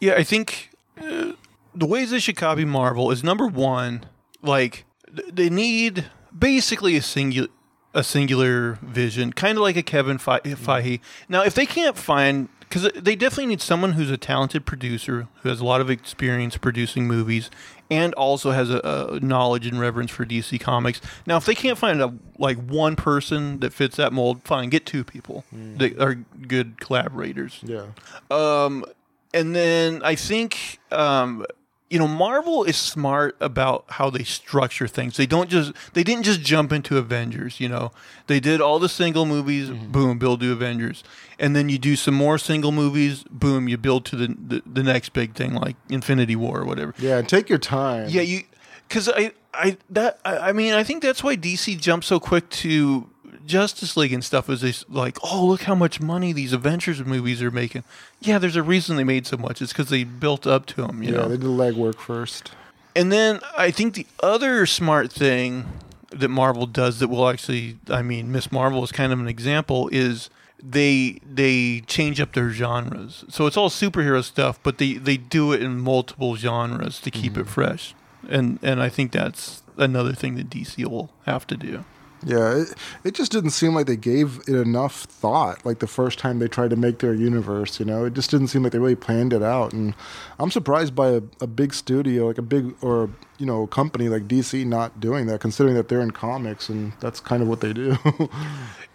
[0.00, 1.32] Yeah, I think uh,
[1.74, 4.06] the ways they should copy Marvel is number one,
[4.42, 4.84] like
[5.32, 6.06] they need
[6.36, 7.48] basically a singular
[7.94, 11.00] a singular vision, kind of like a Kevin Fe- Feige.
[11.30, 15.48] Now, if they can't find, because they definitely need someone who's a talented producer who
[15.48, 17.50] has a lot of experience producing movies
[17.90, 18.80] and also has a,
[19.12, 21.00] a knowledge and reverence for DC Comics.
[21.26, 24.86] Now, if they can't find a like one person that fits that mold, fine, get
[24.86, 27.60] two people that are good collaborators.
[27.62, 27.86] Yeah.
[28.30, 28.84] Um,
[29.32, 31.44] and then I think um,
[31.90, 35.16] you know Marvel is smart about how they structure things.
[35.16, 37.60] They don't just they didn't just jump into Avengers.
[37.60, 37.92] You know,
[38.26, 39.70] they did all the single movies.
[39.70, 39.92] Mm-hmm.
[39.92, 41.04] Boom, build to Avengers,
[41.38, 43.24] and then you do some more single movies.
[43.30, 46.94] Boom, you build to the the, the next big thing like Infinity War or whatever.
[46.98, 48.08] Yeah, and take your time.
[48.08, 48.42] Yeah, you
[48.88, 52.48] because I I that I, I mean I think that's why DC jumped so quick
[52.50, 53.08] to
[53.46, 57.04] Justice League and stuff is they s- like oh look how much money these Avengers
[57.04, 57.84] movies are making.
[58.20, 59.62] Yeah, there's a reason they made so much.
[59.62, 61.02] It's because they built up to them.
[61.02, 61.28] You yeah, know.
[61.28, 62.52] they did the legwork first.
[62.94, 65.66] And then I think the other smart thing
[66.10, 69.88] that Marvel does that will actually, I mean, Miss Marvel is kind of an example
[69.92, 70.30] is
[70.62, 73.24] they they change up their genres.
[73.28, 77.36] So it's all superhero stuff, but they they do it in multiple genres to keep
[77.36, 77.50] it mm-hmm.
[77.50, 77.94] fresh.
[78.28, 81.84] And and I think that's another thing that DC will have to do.
[82.24, 82.74] Yeah, it,
[83.04, 85.64] it just didn't seem like they gave it enough thought.
[85.66, 88.48] Like the first time they tried to make their universe, you know, it just didn't
[88.48, 89.72] seem like they really planned it out.
[89.72, 89.94] And
[90.38, 94.24] I'm surprised by a, a big studio, like a big or you know company like
[94.28, 97.72] DC, not doing that, considering that they're in comics and that's kind of what they
[97.72, 97.96] do.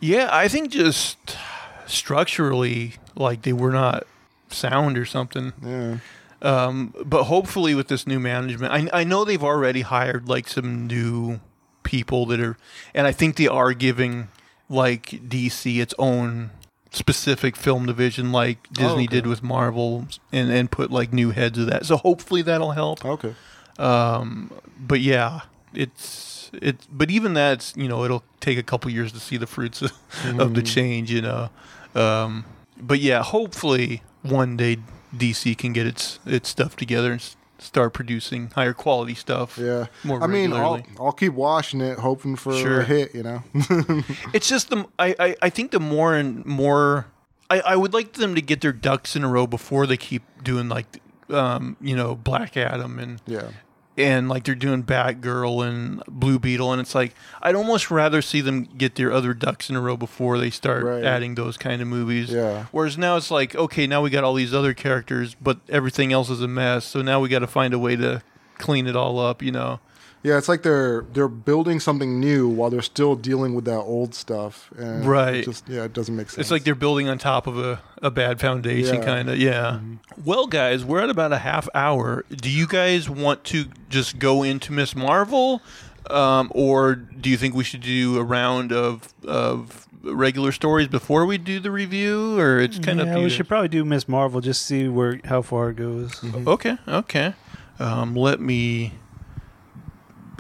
[0.04, 1.38] Yeah, I think just
[1.86, 4.08] structurally, like they were not
[4.50, 5.54] sound or something.
[5.64, 5.98] yeah,
[6.42, 10.88] Um, but hopefully with this new management, I, I know they've already hired like some
[10.88, 11.40] new
[11.84, 12.58] people that are,
[12.94, 14.30] and I think they are giving
[14.70, 16.52] like DC its own
[16.92, 19.08] specific film division, like Disney okay.
[19.08, 21.86] did with Marvel, and and put like new heads of that.
[21.86, 23.04] So hopefully that'll help.
[23.06, 23.36] okay.
[23.78, 25.42] Um, but yeah,
[25.74, 29.48] it's it's but even that's you know it'll take a couple years to see the
[29.48, 29.92] fruits of,
[30.40, 31.12] of the change.
[31.12, 31.50] You know,
[31.96, 32.46] um,
[32.78, 34.78] but yeah, hopefully one day
[35.16, 39.58] DC can get its its stuff together and start producing higher quality stuff.
[39.58, 40.82] Yeah, More I mean, I'll.
[41.00, 42.82] I'll keep watching it, hoping for Sure.
[42.82, 43.14] a hit.
[43.16, 43.44] You know.
[44.34, 47.06] It's just the I, I, I think the more and more
[47.50, 50.24] I, I would like them to get their ducks in a row before they keep
[50.44, 53.50] doing like um, you know Black Adam and yeah.
[53.98, 58.42] And like they're doing Batgirl and Blue Beetle, and it's like I'd almost rather see
[58.42, 61.04] them get their other ducks in a row before they start Right.
[61.04, 62.32] adding those kind of movies.
[62.32, 62.66] Yeah.
[62.72, 66.30] Whereas now it's like, okay, now we got all these other characters, but everything else
[66.30, 66.86] is a mess.
[66.86, 68.22] So now we got to find a way to
[68.58, 69.42] clean it all up.
[69.42, 69.80] You know?
[70.24, 74.14] Yeah, it's like they're they're building something new while they're still dealing with that old
[74.14, 74.70] stuff.
[74.78, 75.36] And Right.
[75.38, 76.40] It just yeah, it doesn't make sense.
[76.40, 79.04] It's like they're building on top of a, a bad foundation, Yeah.
[79.06, 79.38] kind of.
[79.40, 79.80] Yeah.
[80.24, 82.24] Well, guys, we're at about a half hour.
[82.30, 85.62] Do you guys want to just go into Miss Marvel,
[86.10, 91.26] um, or do you think we should do a round of of regular stories before
[91.26, 94.08] we do the review, or it's kind of yeah, up we should probably do Miss
[94.08, 96.24] Marvel just see where how far it goes.
[96.46, 97.34] Okay, okay.
[97.80, 98.94] Um, let me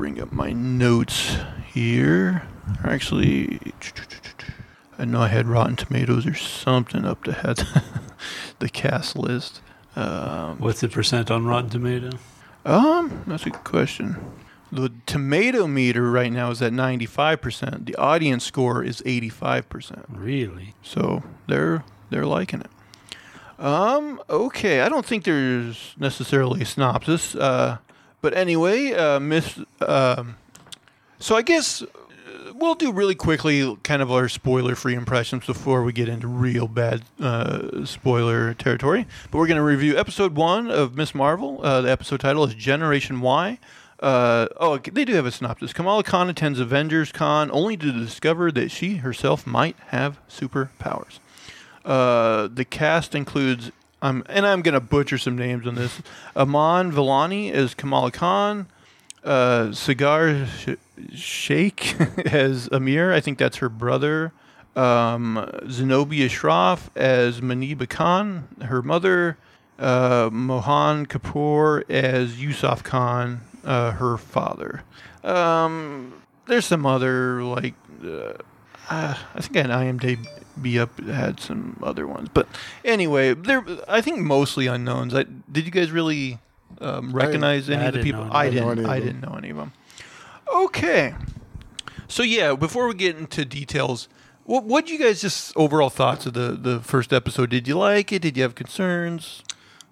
[0.02, 2.42] bring up my notes here.
[2.84, 3.60] Or Actually,
[4.98, 7.58] I know I had Rotten Tomatoes or something up to head
[8.58, 9.62] the cast list.
[9.96, 12.18] Um, What's the percent on Rotten Tomato?
[12.66, 14.18] um, that's a good question.
[14.72, 17.86] The tomato meter right now is at 95%.
[17.86, 20.06] The audience score is 85%.
[20.10, 20.74] Really?
[20.82, 23.64] So they're they're liking it.
[23.64, 24.20] Um.
[24.32, 24.82] Okay.
[24.82, 27.36] I don't think there's necessarily a synopsis.
[27.36, 27.78] Uh.
[28.22, 29.60] But anyway, uh, Miss.
[29.82, 30.38] Um.
[31.20, 31.88] So I guess uh,
[32.56, 37.04] we'll do really quickly, kind of our spoiler-free impressions before we get into real bad
[37.20, 39.06] uh, spoiler territory.
[39.30, 41.60] But we're going to review episode one of Miss Marvel.
[41.64, 43.60] Uh, the episode title is Generation Y.
[44.00, 45.74] Uh, oh, they do have a synopsis.
[45.74, 51.20] Kamala Khan attends Avengers Con only to discover that she herself might have superpowers.
[51.86, 56.02] Uh, the cast includes, um, and I'm to butcher some names on this.
[56.36, 58.68] Iman Vellani as Kamala Khan.
[59.24, 63.14] Uh, Saagar Sh- Sheikh as Amir.
[63.14, 64.32] I think that's her brother.
[64.76, 69.38] Um, Zenobia Shroff as Maniba Khan, her mother.
[69.78, 74.84] Uh, Mohan Kapoor as Yusuf Khan, uh, her father.
[75.24, 76.14] Um,
[76.46, 78.34] there's some other like uh,
[78.90, 80.28] I think an IMDb
[80.80, 82.48] up had some other ones, but
[82.86, 85.14] anyway, they're I think mostly unknowns.
[85.14, 86.40] I, did you guys really
[86.80, 88.28] um, recognize any I of the people?
[88.32, 88.84] I didn't didn't.
[88.84, 89.74] know I any of didn't know any of them.
[90.54, 91.14] Okay,
[92.08, 94.08] so yeah, before we get into details,
[94.44, 97.50] What what you guys just overall thoughts of the the first episode?
[97.52, 98.22] Did you like it?
[98.24, 99.44] Did you have concerns?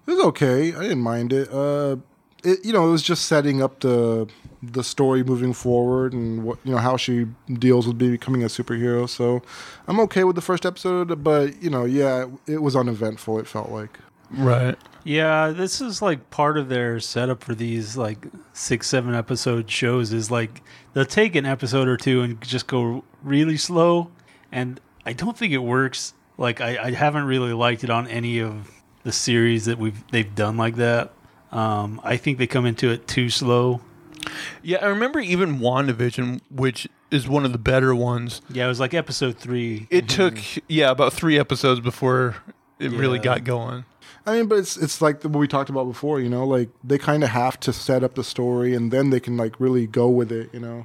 [0.06, 0.74] It was okay.
[0.74, 1.48] I didn't mind it.
[1.52, 1.96] Uh,
[2.44, 4.26] it you know it was just setting up the
[4.62, 9.08] the story moving forward and what you know how she deals with becoming a superhero.
[9.08, 9.42] So
[9.86, 13.38] I'm okay with the first episode, but you know yeah, it was uneventful.
[13.38, 13.98] It felt like.
[14.32, 14.76] Right.
[15.02, 20.12] Yeah, this is like part of their setup for these like six, seven episode shows
[20.12, 24.10] is like they'll take an episode or two and just go really slow.
[24.52, 26.14] And I don't think it works.
[26.38, 28.70] Like I, I haven't really liked it on any of
[29.02, 31.12] the series that we've they've done like that.
[31.50, 33.80] Um, I think they come into it too slow.
[34.62, 38.40] Yeah, I remember even WandaVision, which is one of the better ones.
[38.50, 39.86] Yeah, it was like episode three.
[39.90, 42.36] It took yeah about three episodes before
[42.78, 43.24] it really Yeah.
[43.24, 43.84] got going.
[44.26, 46.20] I mean, but it's it's like what we talked about before.
[46.20, 49.20] You know, like they kind of have to set up the story and then they
[49.20, 50.50] can like really go with it.
[50.52, 50.84] You know.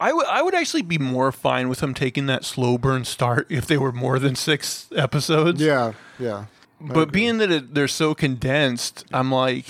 [0.00, 3.46] I would I would actually be more fine with them taking that slow burn start
[3.48, 5.60] if they were more than six episodes.
[5.62, 5.92] Yeah.
[6.18, 6.46] Yeah.
[6.84, 7.12] I But agree.
[7.20, 9.66] being that it, they're so condensed, I'm like,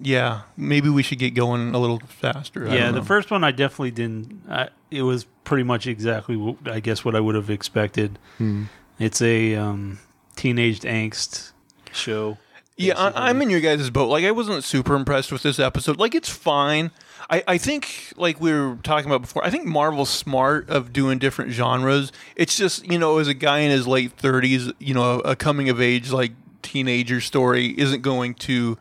[0.00, 2.68] yeah, maybe we should get going a little faster.
[2.68, 4.42] I Yeah, the first one I definitely didn't.
[4.48, 8.18] I, it was pretty much exactly, what, I guess, what I would have expected.
[8.38, 8.64] Hmm.
[8.98, 9.98] It's a um,
[10.36, 11.52] teenage angst
[11.92, 12.38] show.
[12.76, 14.08] Yeah, I, I'm in your guys' boat.
[14.08, 15.96] Like, I wasn't super impressed with this episode.
[15.96, 16.90] Like, it's fine.
[17.30, 21.18] I, I think, like we were talking about before, I think Marvel's smart of doing
[21.18, 22.12] different genres.
[22.36, 25.70] It's just, you know, as a guy in his late 30s, you know, a coming
[25.70, 26.32] of age, like,
[26.62, 28.76] teenager story isn't going to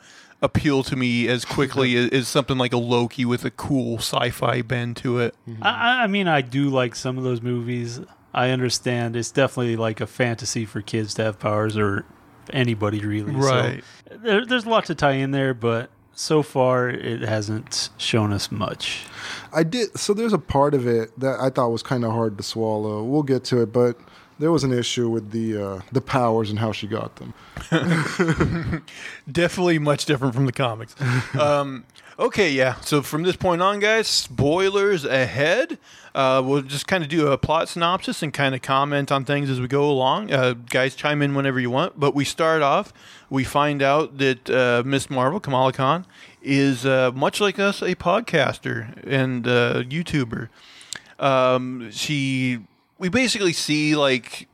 [0.46, 4.30] appeal to me as quickly as, as something like a Loki with a cool sci
[4.30, 5.36] fi bend to it.
[5.50, 5.64] Mm-hmm.
[5.64, 8.00] I, I- I mean, I do like some of those movies.
[8.34, 12.06] I understand it's definitely like a fantasy for kids to have powers or
[12.52, 13.34] anybody really.
[13.34, 13.84] So Right.
[14.12, 18.52] there, there's a lot to tie in there, but so far it hasn't shown us
[18.52, 19.06] much.
[19.54, 19.98] I did.
[19.98, 23.04] So there's a part of it that I thought was kind of hard to swallow.
[23.04, 23.98] We'll get to it, but
[24.40, 27.34] there was an issue with the uh, the powers and how she got them.
[29.32, 30.96] Definitely much different from the comics.
[31.40, 31.86] um,
[32.20, 32.76] okay, yeah.
[32.82, 35.78] So from this point on, guys, spoilers ahead.
[36.14, 39.50] Uh, we'll just kind of do a plot synopsis and kind of comment on things
[39.50, 40.32] as we go along.
[40.32, 42.00] Uh, guys, chime in whenever you want.
[42.00, 42.94] But we start off.
[43.30, 46.06] We find out that uh, Miss Marvel, Kamala Khan,
[46.42, 50.50] is uh, much like us, a podcaster and uh, YouTuber.
[51.20, 52.60] Um, she,
[52.98, 54.48] we basically see like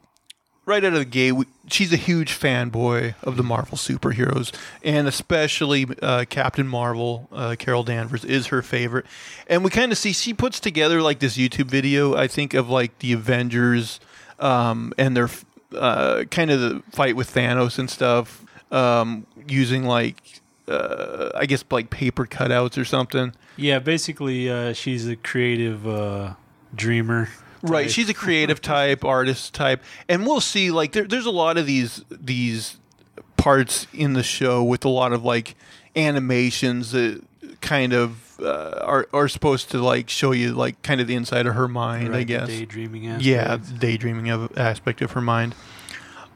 [0.66, 5.08] right out of the gate, we, she's a huge fanboy of the Marvel superheroes, and
[5.08, 7.28] especially uh, Captain Marvel.
[7.32, 9.06] Uh, Carol Danvers is her favorite,
[9.48, 12.16] and we kind of see she puts together like this YouTube video.
[12.16, 14.00] I think of like the Avengers
[14.40, 15.30] um, and their
[15.76, 21.64] uh, kind of the fight with Thanos and stuff, um, using like uh, I guess
[21.70, 23.34] like paper cutouts or something.
[23.58, 26.34] Yeah, basically, uh, she's a creative uh,
[26.74, 27.30] dreamer.
[27.64, 30.72] Right, she's a creative type, artist type, and we'll see.
[30.72, 32.78] Like, there, there's a lot of these these
[33.38, 35.56] parts in the show with a lot of like
[35.96, 37.24] animations that
[37.62, 41.46] kind of uh, are are supposed to like show you like kind of the inside
[41.46, 42.10] of her mind.
[42.10, 42.48] Right, I the guess.
[42.48, 43.26] daydreaming aspect.
[43.26, 45.56] Yeah, daydreaming of aspect of her mind.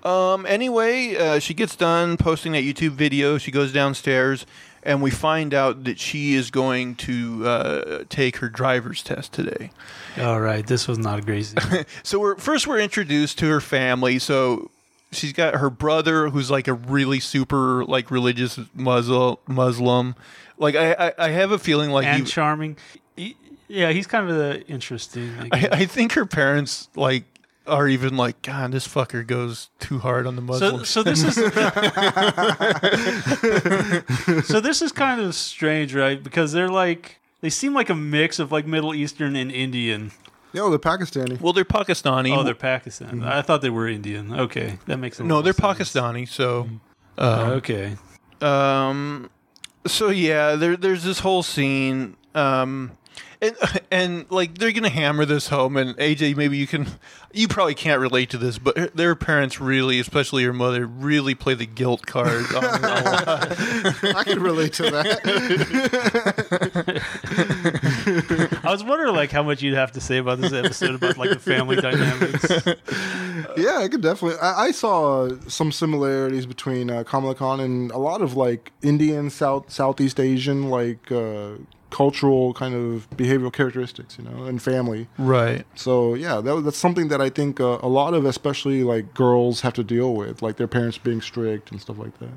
[0.04, 0.46] Um.
[0.46, 3.38] Anyway, uh, she gets done posting that YouTube video.
[3.40, 4.46] She goes downstairs,
[4.86, 9.72] and we find out that she is going to uh, take her driver's test today.
[10.20, 11.54] All right, this was not a great.
[12.04, 14.20] So we're first we're introduced to her family.
[14.20, 14.70] So
[15.12, 20.16] she's got her brother who's like a really super like religious Muslim Muslim.
[20.58, 22.78] Like I I, I have a feeling like and he, charming.
[23.16, 23.36] He-
[23.68, 25.34] yeah, he's kind of the interesting.
[25.40, 25.70] I I.
[25.72, 27.24] I think her parents like
[27.68, 30.90] are even like God this fucker goes too hard on the so, Muslims.
[30.90, 31.36] so this is
[34.48, 36.22] so this is kind of strange, right?
[36.24, 40.12] Because they're like they seem like a mix of like Middle Eastern and Indian.
[40.54, 41.40] No, they're Pakistani.
[41.42, 42.36] well, they're Pakistani.
[42.36, 43.24] Oh, they're Pakistan.
[43.24, 44.34] I thought they were Indian.
[44.34, 45.28] Okay, that makes sense.
[45.28, 46.28] no, they're Pakistani.
[46.28, 46.70] So.
[47.18, 47.96] Um, Okay.
[48.42, 49.30] Um.
[49.88, 52.16] So yeah, there there's this whole scene.
[52.34, 52.92] Um.
[53.42, 53.56] And,
[53.92, 56.88] and like they're gonna hammer this home, and AJ, maybe you can,
[57.34, 61.54] you probably can't relate to this, but their parents really, especially your mother, really play
[61.54, 62.46] the guilt card.
[62.54, 62.86] on, on.
[64.16, 65.22] I can relate to that.
[68.64, 71.30] I was wondering like how much you'd have to say about this episode about like
[71.30, 72.46] the family dynamics.
[73.58, 74.40] yeah, I could definitely.
[74.40, 79.30] I, I saw some similarities between uh, Kamala Khan and a lot of like Indian,
[79.30, 81.54] South Southeast Asian, like uh,
[82.02, 85.08] cultural kind of behavioral characteristics, you know, and family.
[85.18, 85.64] right.
[85.76, 89.62] So yeah, that, that's something that I think uh, a lot of, especially like girls,
[89.62, 92.36] have to deal with, like their parents being strict and stuff like that.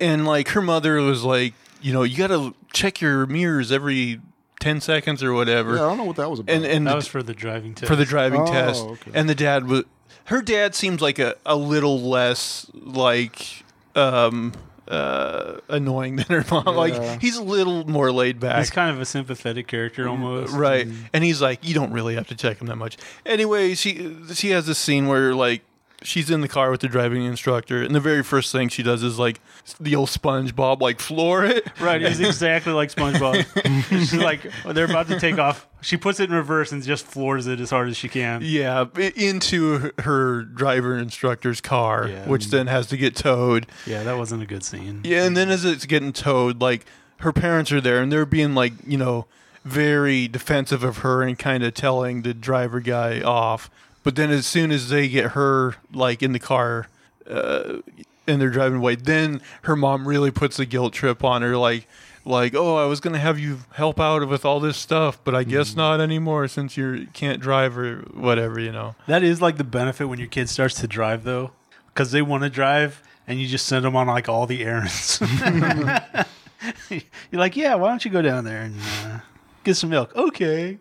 [0.00, 4.20] And like her mother was like, you know, you got to check your mirrors every
[4.58, 5.76] ten seconds or whatever.
[5.76, 6.52] Yeah, I don't know what that was about.
[6.54, 7.88] and and That the- was for the driving test.
[7.88, 8.82] for the driving Oh, test.
[8.84, 9.10] okay.
[9.14, 9.84] And the dad was
[10.24, 13.62] her dad seems like a, a little less like
[13.94, 14.52] um
[14.90, 16.64] uh annoying than her mom.
[16.66, 16.72] Yeah.
[16.72, 18.58] Like he's a little more laid back.
[18.58, 20.52] He's kind of a sympathetic character almost.
[20.52, 20.88] Right.
[21.12, 22.96] And he's like, you don't really have to check him that much.
[23.24, 25.62] Anyway, she she has this scene where like
[26.02, 29.02] she's in the car with the driving instructor, and the very first thing she does
[29.02, 29.40] is like
[29.78, 31.66] the old SpongeBob, like floor it.
[31.80, 33.88] Right, he's exactly like SpongeBob.
[33.88, 35.66] She's like, oh, they're about to take off.
[35.82, 38.40] She puts it in reverse and just floors it as hard as she can.
[38.44, 38.86] Yeah,
[39.16, 42.26] into her- her driver instructor's car, Yeah.
[42.28, 43.66] which then has to get towed.
[43.86, 45.00] Yeah, that wasn't a good scene.
[45.04, 46.84] Yeah, and then as it's getting towed, like
[47.20, 49.26] her parents are there, and they're being like, you know,
[49.64, 53.70] very defensive of her and kind of telling the driver guy off.
[54.02, 56.88] But then as soon as they get her like in the car,
[57.28, 57.78] uh,
[58.26, 61.86] and they're driving away, then her mom really puts a guilt trip on her, like.
[62.22, 65.42] Like, oh, I was gonna have you help out with all this stuff, but I
[65.42, 68.94] guess not anymore since you can't drive or whatever, you know.
[69.06, 71.52] That is like the benefit when your kid starts to drive, though,
[71.86, 75.18] because they want to drive, and you just send them on like all the errands.
[76.90, 77.00] You're
[77.40, 79.20] like, yeah, why don't you go down there and uh,
[79.64, 80.14] get some milk?
[80.14, 80.78] Okay.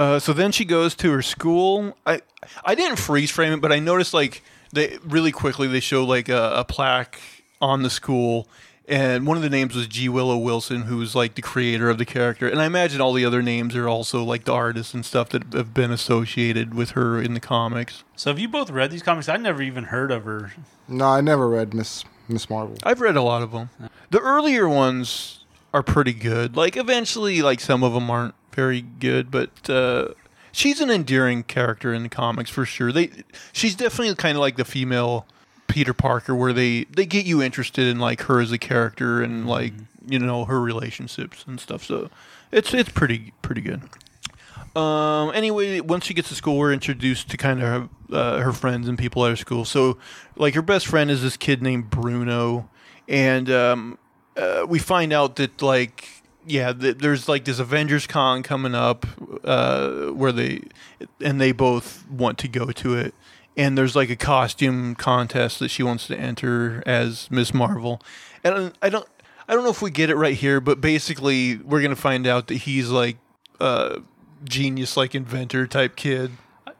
[0.00, 1.94] Uh, so then she goes to her school.
[2.06, 2.22] I
[2.64, 4.42] I didn't freeze frame it, but I noticed like
[4.72, 7.20] they really quickly they show like a, a plaque
[7.60, 8.48] on the school,
[8.88, 10.08] and one of the names was G.
[10.08, 12.48] Willow Wilson, who's like the creator of the character.
[12.48, 15.52] And I imagine all the other names are also like the artists and stuff that
[15.52, 18.02] have been associated with her in the comics.
[18.16, 19.28] So have you both read these comics?
[19.28, 20.54] I never even heard of her.
[20.88, 22.78] no, I never read Miss Miss Marvel.
[22.84, 23.68] I've read a lot of them.
[24.08, 25.44] The earlier ones
[25.74, 26.56] are pretty good.
[26.56, 30.08] Like eventually, like some of them aren't very good, but uh,
[30.52, 32.92] she's an endearing character in the comics for sure.
[32.92, 33.10] They,
[33.52, 35.26] she's definitely kind of like the female
[35.66, 39.46] Peter Parker, where they they get you interested in like her as a character and
[39.46, 39.72] like
[40.06, 41.84] you know her relationships and stuff.
[41.84, 42.10] So
[42.50, 43.82] it's it's pretty pretty good.
[44.76, 48.88] Um, anyway, once she gets to school, we're introduced to kind of uh, her friends
[48.88, 49.64] and people at her school.
[49.64, 49.98] So,
[50.36, 52.68] like, her best friend is this kid named Bruno,
[53.08, 53.98] and um,
[54.36, 59.06] uh, we find out that like, yeah, th- there's like this Avengers Con coming up
[59.44, 60.62] uh, where they
[61.20, 63.14] and they both want to go to it.
[63.56, 68.00] And there's like a costume contest that she wants to enter as Miss Marvel,
[68.44, 69.06] and I don't,
[69.48, 72.46] I don't know if we get it right here, but basically we're gonna find out
[72.46, 73.18] that he's like
[73.60, 73.98] uh,
[74.44, 76.30] genius like inventor type kid.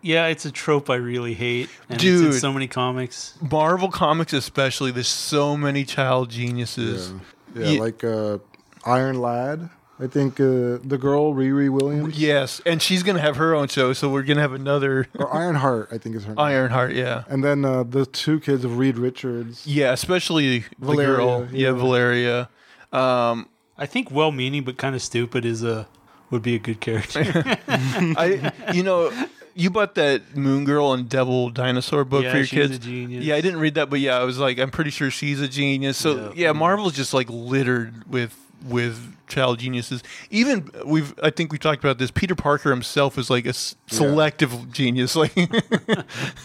[0.01, 1.69] Yeah, it's a trope I really hate.
[1.91, 2.27] And It's Dude.
[2.27, 3.35] in so many comics.
[3.51, 7.13] Marvel comics especially, there's so many child geniuses.
[7.55, 8.39] Yeah, Ye- like uh,
[8.85, 9.71] Iron Lad.
[10.03, 13.93] I think uh, the girl Riri Williams Yes, and she's gonna have her own show,
[13.93, 15.89] so we're gonna have another or Ironheart.
[15.93, 16.39] I think is her name.
[16.39, 16.93] Ironheart.
[16.95, 19.67] Yeah, And then uh, the two kids of Reed Richards.
[19.67, 21.49] yeah, especially Valeria, the girl.
[21.53, 21.73] Yeah, yeah.
[21.73, 22.49] Valeria.
[22.95, 25.87] Um, I think well-meaning but kind of stupid is a
[26.31, 27.23] would be a good character.
[27.69, 29.13] I, you know,
[29.55, 32.77] you bought that Moon Girl and Devil Dinosaur book yeah, for your she's kids.
[32.77, 33.25] a genius.
[33.25, 35.49] Yeah, I didn't read that, but yeah, I was like, I'm pretty sure she's a
[35.49, 35.99] genius.
[35.99, 36.47] So Yeah.
[36.47, 38.35] yeah, Marvel's just like littered with
[38.65, 40.03] with child geniuses.
[40.31, 42.11] Even we've, I think we talked about this.
[42.11, 45.37] Peter Parker himself is like a s- selective genius, like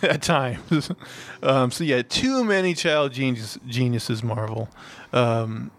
[0.03, 0.91] at times.
[1.43, 4.23] Um, so yeah, too many child genius geniuses.
[4.23, 4.69] Marvel.
[5.13, 5.71] Um,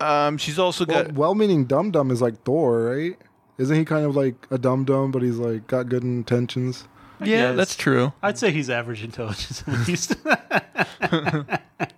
[0.00, 3.16] um, she's also got well-meaning Dum Dum is like Thor, right?
[3.58, 6.86] Isn't he kind of like a dum dum, but he's like got good intentions?
[7.20, 7.56] yeah, guess.
[7.56, 8.12] that's true.
[8.22, 10.16] I'd say he's average intelligence at least.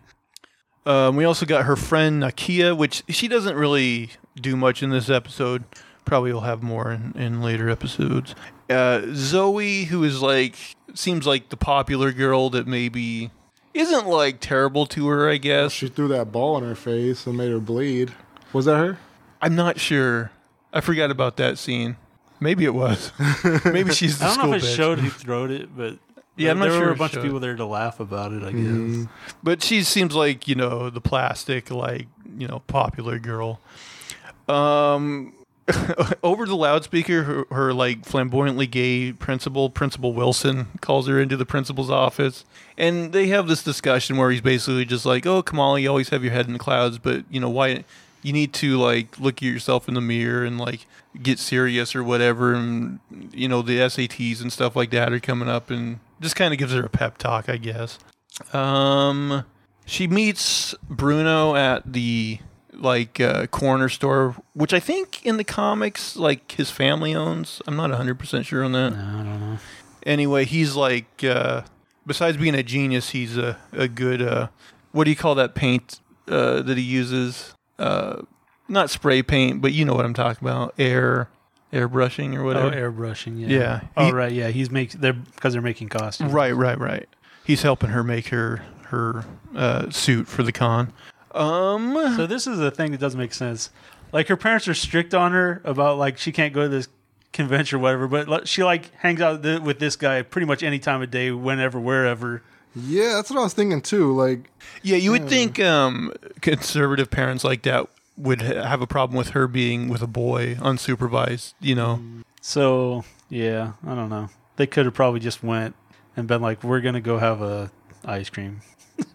[0.89, 5.11] Um, we also got her friend Nakia, which she doesn't really do much in this
[5.11, 5.65] episode.
[6.07, 8.35] Probably will have more in, in later episodes.
[8.71, 10.57] Uh, Zoe, who is like,
[10.95, 13.31] seems like the popular girl that maybe
[13.75, 15.73] isn't like terrible to her, I guess.
[15.73, 18.15] She threw that ball in her face and made her bleed.
[18.55, 18.99] Was that her?
[19.43, 20.31] I'm not sure.
[20.73, 21.97] I forgot about that scene.
[22.41, 23.13] Maybe it was.
[23.65, 24.77] maybe she's the I don't know if it bitch.
[24.77, 25.99] showed who throwed it, but
[26.39, 28.01] Yeah, I'm there not sure were a if it bunch of people there to laugh
[28.01, 28.43] about it.
[28.43, 28.61] I guess.
[28.61, 29.05] Mm-hmm.
[29.43, 32.07] but she seems like you know the plastic like
[32.39, 33.61] you know popular girl
[34.49, 35.33] um
[36.23, 41.45] over the loudspeaker her, her like flamboyantly gay principal principal wilson calls her into the
[41.45, 42.45] principal's office
[42.79, 46.23] and they have this discussion where he's basically just like oh kamala you always have
[46.25, 47.85] your head in the clouds but you know why
[48.23, 50.87] you need to like look at yourself in the mirror and like
[51.23, 52.99] get serious or whatever and
[53.33, 56.59] you know the sats and stuff like that are coming up and just kind of
[56.59, 57.99] gives her a pep talk i guess
[58.53, 59.45] um,
[59.85, 62.39] she meets Bruno at the
[62.73, 67.61] like uh, corner store, which I think in the comics like his family owns.
[67.67, 68.91] I'm not 100 percent sure on that.
[68.91, 69.59] No, I don't know.
[70.05, 71.63] Anyway, he's like uh,
[72.07, 74.49] besides being a genius, he's a a good uh,
[74.93, 77.55] what do you call that paint uh, that he uses?
[77.79, 78.23] Uh,
[78.69, 81.29] not spray paint, but you know what I'm talking about, air
[81.73, 82.71] airbrushing or Oh, whatever.
[82.93, 83.39] airbrushing.
[83.41, 83.49] Yeah.
[83.59, 83.81] Yeah.
[83.97, 84.33] Oh, He- right.
[84.33, 84.49] Yeah.
[84.49, 86.33] He's making they're because they're making costumes.
[86.33, 87.09] Right, right, right.
[87.45, 90.93] He's helping her make her her uh, suit for the con.
[91.33, 93.71] Um, So this is the thing that doesn't make sense.
[94.13, 96.89] Like her parents are strict on her about like she can't go to this
[97.35, 100.79] convention or whatever, but she like hangs out th- with this guy pretty much any
[100.79, 102.43] time of day, whenever, wherever.
[102.75, 104.15] Yeah, that's what I was thinking too.
[104.17, 104.51] Like,
[104.83, 107.87] yeah, you would think um, conservative parents like that
[108.19, 111.55] would ha- have a problem with her being with a boy unsupervised.
[111.61, 112.01] You know,
[112.41, 114.29] So yeah, I don't know.
[114.57, 115.75] They could have probably just went
[116.17, 117.71] and been like, "We're gonna go have a
[118.05, 118.61] ice cream."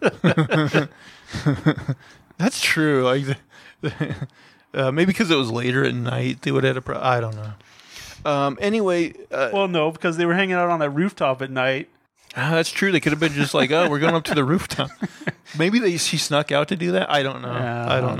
[2.38, 3.02] that's true.
[3.04, 3.36] Like,
[4.74, 6.82] uh, maybe because it was later at night, they would have had a.
[6.82, 7.52] Pro- I don't know.
[8.30, 11.90] Um, anyway, uh, Well, no, because they were hanging out on that rooftop at night.
[12.36, 12.90] Ah, that's true.
[12.92, 14.90] They could have been just like, "Oh, we're going up to the rooftop."
[15.58, 17.10] Maybe they she snuck out to do that.
[17.10, 17.52] I don't know.
[17.52, 18.16] Yeah, I don't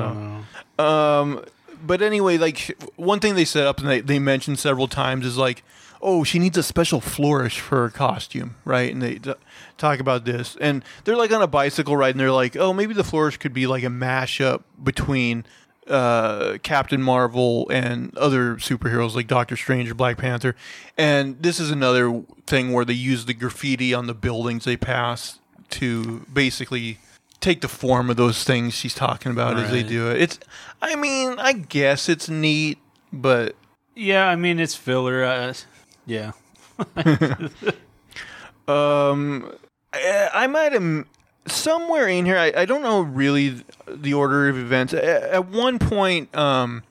[0.78, 0.84] know.
[0.84, 1.44] Um,
[1.84, 5.36] but anyway, like one thing they set up and they they mentioned several times is
[5.36, 5.64] like,
[6.00, 8.92] "Oh, she needs a special flourish for her costume," right?
[8.92, 9.34] And they t-
[9.78, 12.94] talk about this, and they're like on a bicycle ride, and they're like, "Oh, maybe
[12.94, 15.44] the flourish could be like a mashup between."
[15.88, 20.56] Uh, Captain Marvel and other superheroes like Doctor Strange or Black Panther.
[20.96, 25.38] And this is another thing where they use the graffiti on the buildings they pass
[25.70, 26.98] to basically
[27.40, 30.20] take the form of those things she's talking about as they do it.
[30.22, 30.38] It's,
[30.80, 32.78] I mean, I guess it's neat,
[33.12, 33.54] but
[33.94, 35.24] Yeah, I mean it's filler.
[35.24, 35.52] Uh,
[36.06, 36.32] yeah,
[38.66, 39.52] Um,
[39.92, 41.06] I, I might have
[41.46, 42.38] somewhere in here.
[42.38, 44.92] I, I don't know really the order of events.
[44.94, 46.82] At, at one point, um,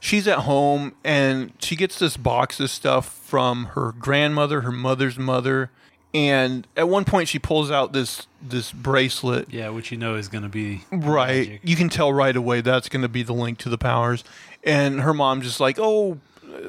[0.00, 5.18] she's at home and she gets this box of stuff from her grandmother, her mother's
[5.18, 5.70] mother,
[6.12, 9.48] and at one point she pulls out this this bracelet.
[9.50, 11.60] yeah, which you know is gonna be Right, magic.
[11.64, 14.22] you can tell right away that's going to be the link to the powers.
[14.62, 16.18] And her mom just like, oh,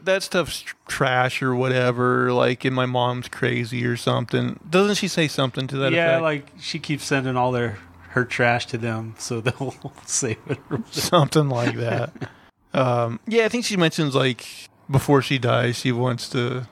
[0.04, 2.32] that stuff's trash or whatever.
[2.34, 4.60] Like, and my mom's crazy or something.
[4.70, 6.22] Doesn't she say something to that yeah, effect?
[6.24, 7.78] like she keeps sending all their
[8.10, 9.76] her trash to them so they'll
[10.06, 10.60] save it.
[10.92, 12.12] something like that.
[12.74, 14.46] um, yeah, I think she mentions like
[14.90, 16.68] before she dies, she wants to.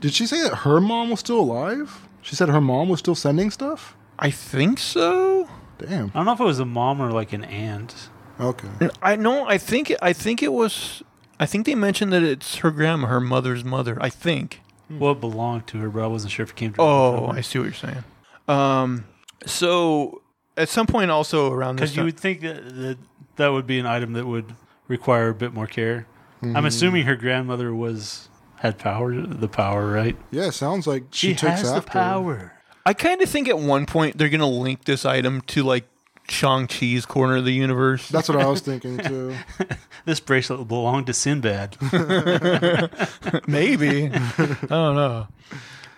[0.00, 2.08] did she say that her mom was still alive?
[2.22, 3.96] She said her mom was still sending stuff.
[4.18, 5.48] I think so.
[5.78, 6.08] Damn.
[6.08, 8.08] I don't know if it was a mom or like an aunt.
[8.40, 8.68] Okay.
[9.02, 9.46] I know.
[9.46, 9.92] I think.
[10.02, 11.02] I think it was.
[11.38, 13.98] I think they mentioned that it's her grandma, her mother's mother.
[14.00, 14.60] I think.
[14.90, 17.40] Well, it belonged to her, but I wasn't sure if it came to Oh, I
[17.40, 18.04] see what you're saying.
[18.46, 19.06] Um,
[19.46, 20.22] so
[20.56, 22.98] at some point, also around this because you time, would think that, that
[23.36, 24.54] that would be an item that would
[24.88, 26.06] require a bit more care.
[26.42, 30.14] I'm assuming her grandmother was had power, the power, right?
[30.30, 32.52] Yeah, sounds like she, She, takes has the power.
[32.84, 35.86] I kind of think at one point they're gonna link this item to like
[36.28, 38.08] Shang Chi's corner of the universe.
[38.08, 39.34] That's what I was thinking too.
[40.06, 41.78] This bracelet belonged to Sinbad.
[43.48, 44.06] Maybe.
[44.12, 45.28] I don't know.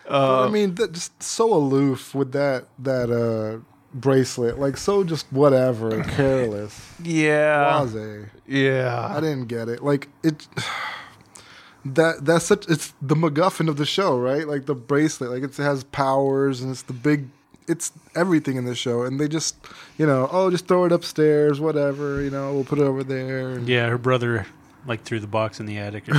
[0.08, 3.58] But, I mean, that, just so aloof with that that uh,
[3.92, 7.82] bracelet, like so just whatever, careless, Yeah.
[7.84, 7.96] blase.
[8.46, 9.82] I didn't get it.
[9.82, 10.46] Like it.
[11.84, 14.46] That that's such it's the MacGuffin of the show, right?
[14.48, 17.28] Like the bracelet, like it has powers and it's the big,
[17.68, 19.56] it's everything in this show, and they just,
[19.98, 23.58] you know, oh, just throw it upstairs, whatever, you know, we'll put it over there.
[23.60, 24.46] Yeah, her brother
[24.86, 26.04] like threw the box in the attic.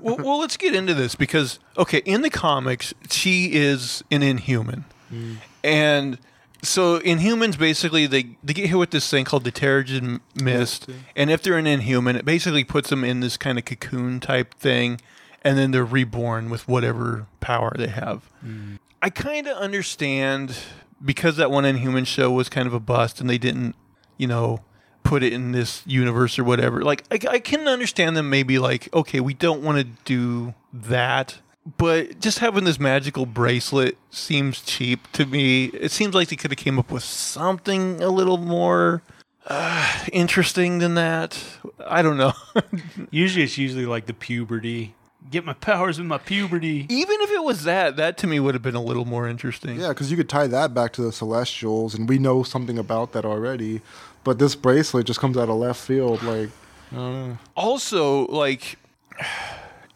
[0.00, 4.84] Well, well, let's get into this because okay, in the comics, she is an Inhuman,
[5.12, 5.36] mm.
[5.62, 6.18] and
[6.62, 11.30] so Inhumans basically they they get hit with this thing called the Terrigen Mist, and
[11.30, 15.00] if they're an Inhuman, it basically puts them in this kind of cocoon type thing,
[15.42, 18.28] and then they're reborn with whatever power they have.
[18.44, 18.78] Mm.
[19.02, 20.56] I kind of understand
[21.04, 23.74] because that one Inhuman show was kind of a bust, and they didn't,
[24.16, 24.60] you know,
[25.02, 26.82] put it in this universe or whatever.
[26.82, 31.38] Like, I, I can understand them maybe like, okay, we don't want to do that,
[31.76, 35.66] but just having this magical bracelet seems cheap to me.
[35.66, 39.02] It seems like they could have came up with something a little more
[39.46, 41.42] uh, interesting than that.
[41.86, 42.32] I don't know.
[43.10, 44.94] usually, it's usually like the puberty.
[45.30, 46.86] Get my powers with my puberty.
[46.88, 49.78] Even if it was that, that to me would have been a little more interesting.
[49.80, 53.12] yeah, because you could tie that back to the Celestials, and we know something about
[53.12, 53.80] that already.
[54.24, 56.50] But this bracelet just comes out of left field, like
[56.92, 57.38] I don't know.
[57.56, 58.78] also like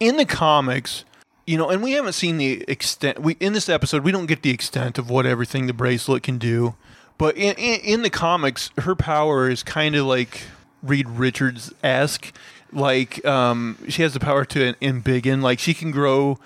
[0.01, 1.05] in the comics
[1.47, 4.43] you know and we haven't seen the extent we in this episode we don't get
[4.43, 6.75] the extent of what everything the bracelet can do
[7.19, 10.43] but in, in, in the comics her power is kind of like
[10.83, 12.33] reed richards-esque
[12.73, 16.39] like um, she has the power to embiggen like she can grow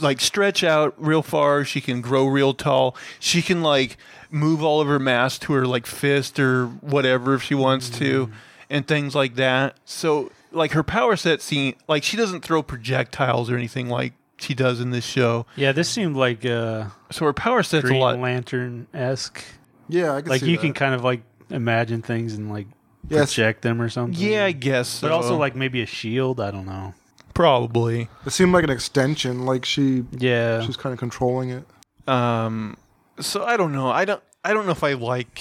[0.00, 3.96] like stretch out real far she can grow real tall she can like
[4.30, 8.30] move all of her mass to her like fist or whatever if she wants to
[8.70, 9.76] and things like that.
[9.84, 14.54] So like her power set scene, like she doesn't throw projectiles or anything like she
[14.54, 15.46] does in this show.
[15.54, 18.18] Yeah, this seemed like uh, So her power set's a lot.
[18.18, 19.44] Lantern esque.
[19.88, 20.62] Yeah, I can Like see you that.
[20.62, 22.66] can kind of like imagine things and like
[23.08, 23.34] Yes.
[23.34, 24.20] project them or something.
[24.20, 25.00] Yeah, I guess.
[25.00, 26.40] but also like maybe a shield.
[26.40, 26.94] I don't know.
[27.34, 28.08] probably.
[28.26, 31.64] It seemed like an extension, like she Yeah, she's kind of controlling it.
[32.08, 32.76] Um,
[33.20, 33.90] so I don't know.
[33.90, 34.22] I don't.
[34.44, 35.40] I don't know if I like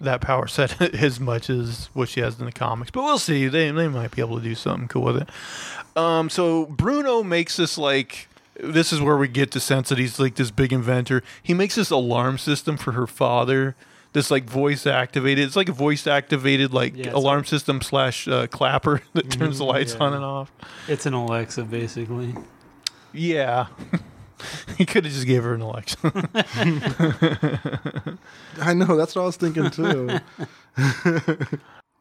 [0.00, 3.48] that power set as much as what she has in the comics, but we'll see.
[3.48, 5.28] They they might be able to do something cool with it.
[5.96, 8.28] Um, so Bruno makes this like.
[8.62, 11.22] This is where we get the sense that he's like this big inventor.
[11.42, 13.74] He makes this alarm system for her father.
[14.12, 15.46] This like voice activated.
[15.46, 19.58] It's like a voice activated like Yeah, it's alarm system slash uh, clapper that turns
[19.58, 20.50] the lights on and off.
[20.88, 22.34] it's an Alexa basically.
[23.12, 23.66] Yeah.
[24.78, 25.98] he could have just gave her an Alexa.
[28.60, 30.18] I know that's what I was thinking too.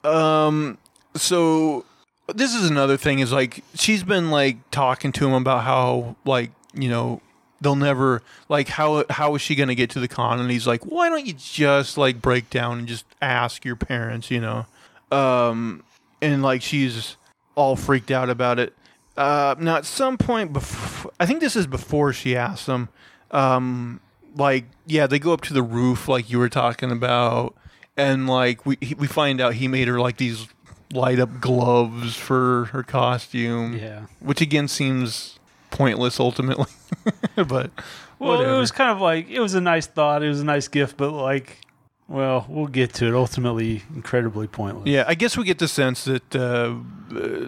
[0.03, 0.77] Um.
[1.15, 1.85] So
[2.33, 3.19] this is another thing.
[3.19, 7.21] Is like she's been like talking to him about how like you know
[7.61, 10.39] they'll never like how how is she gonna get to the con?
[10.39, 14.29] And he's like, why don't you just like break down and just ask your parents?
[14.31, 14.65] You know.
[15.11, 15.83] Um.
[16.21, 17.15] And like she's
[17.55, 18.73] all freaked out about it.
[19.17, 19.55] Uh.
[19.59, 22.89] Now at some point before, I think this is before she asks them.
[23.31, 23.99] Um.
[24.35, 27.55] Like yeah, they go up to the roof like you were talking about
[27.97, 30.47] and like we he- we find out he made her like these
[30.93, 34.01] light up gloves for her costume, Yeah.
[34.19, 35.38] which again seems
[35.71, 36.65] pointless ultimately.
[37.35, 37.71] but
[38.19, 38.55] Well, whatever.
[38.55, 40.23] it was kind of like it was a nice thought.
[40.23, 41.61] It was a nice gift, but like,
[42.07, 43.13] well, we'll get to it.
[43.13, 44.87] Ultimately, incredibly pointless.
[44.87, 46.75] yeah, I guess we get the sense that uh, uh,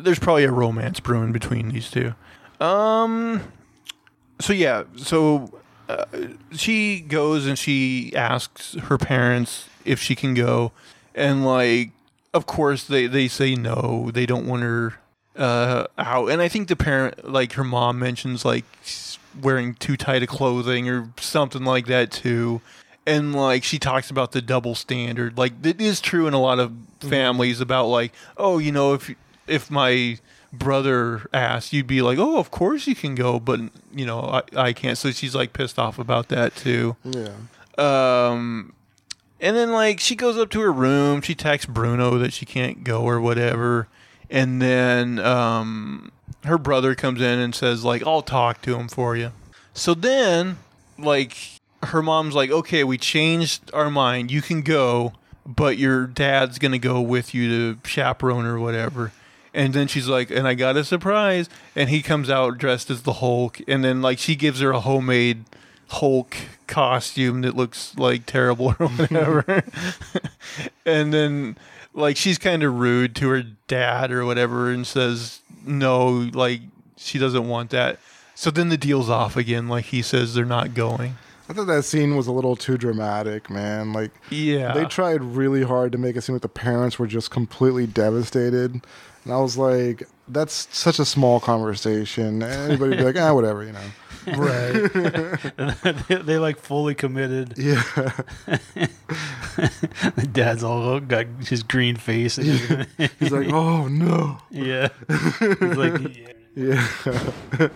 [0.02, 2.14] there's probably a romance brewing between these two.
[2.60, 3.42] Um.
[4.40, 5.52] So yeah, so
[5.90, 6.06] uh,
[6.52, 10.72] she goes and she asks her parents if she can go,
[11.14, 11.92] and like,
[12.34, 14.10] of course they they say no.
[14.14, 14.96] They don't want her
[15.36, 18.66] uh, out, and I think the parent, like her mom, mentions like
[19.40, 22.62] wearing too tight of clothing or something like that too.
[23.06, 26.60] And like she talks about the double standard, like it is true in a lot
[26.60, 29.14] of families about like, oh, you know, if
[29.48, 30.20] if my
[30.54, 33.60] brother asked, you'd be like, oh, of course you can go, but
[33.92, 34.98] you know, I, I can't.
[34.98, 36.96] So she's like pissed off about that too.
[37.04, 37.34] Yeah.
[37.78, 38.74] Um,
[39.40, 42.84] and then like she goes up to her room, she texts Bruno that she can't
[42.84, 43.88] go or whatever,
[44.32, 46.12] and then um,
[46.46, 49.32] her brother comes in and says like, "I'll talk to him for you."
[49.74, 50.58] So then,
[50.98, 51.36] like,
[51.84, 54.32] her mom's like, "Okay, we changed our mind.
[54.32, 55.14] You can go,
[55.46, 59.12] but your dad's gonna go with you to chaperone or whatever."
[59.54, 63.04] And then she's like, "And I got a surprise." And he comes out dressed as
[63.04, 65.44] the Hulk, and then like she gives her a homemade
[65.90, 69.64] Hulk costume that looks like terrible or whatever.
[70.86, 71.58] and then
[71.94, 76.62] like she's kind of rude to her dad or whatever and says no, like
[76.98, 78.00] she doesn't want that.
[78.36, 79.68] So then the deal's off again.
[79.68, 81.16] Like he says they're not going.
[81.52, 83.92] I thought that scene was a little too dramatic, man.
[83.92, 84.74] Like Yeah.
[84.74, 88.82] they tried really hard to make it seem like the parents were just completely devastated.
[89.26, 92.42] And I was like, that's such a small conversation.
[92.42, 93.82] Anybody be like, ah, whatever, you know.
[94.38, 94.72] right.
[96.08, 97.56] they, they like fully committed.
[97.58, 97.84] Yeah.
[100.16, 102.38] The dad's all got his green face.
[102.38, 102.88] And
[103.20, 104.38] He's like, oh no.
[104.50, 104.88] yeah.
[105.10, 106.02] He's like,
[106.56, 106.88] yeah.
[107.58, 107.68] Yeah.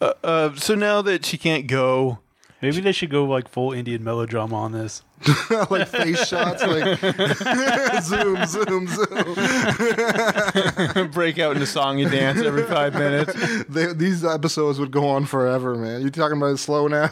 [0.00, 2.18] uh, uh, so now that she can't go,
[2.62, 5.02] Maybe they should go like full Indian melodrama on this.
[5.70, 6.98] like face shots, like
[8.02, 9.34] zoom, zoom, zoom.
[11.10, 13.34] break out into song and dance every five minutes.
[13.64, 16.02] They, these episodes would go on forever, man.
[16.02, 17.10] You talking about it slow now?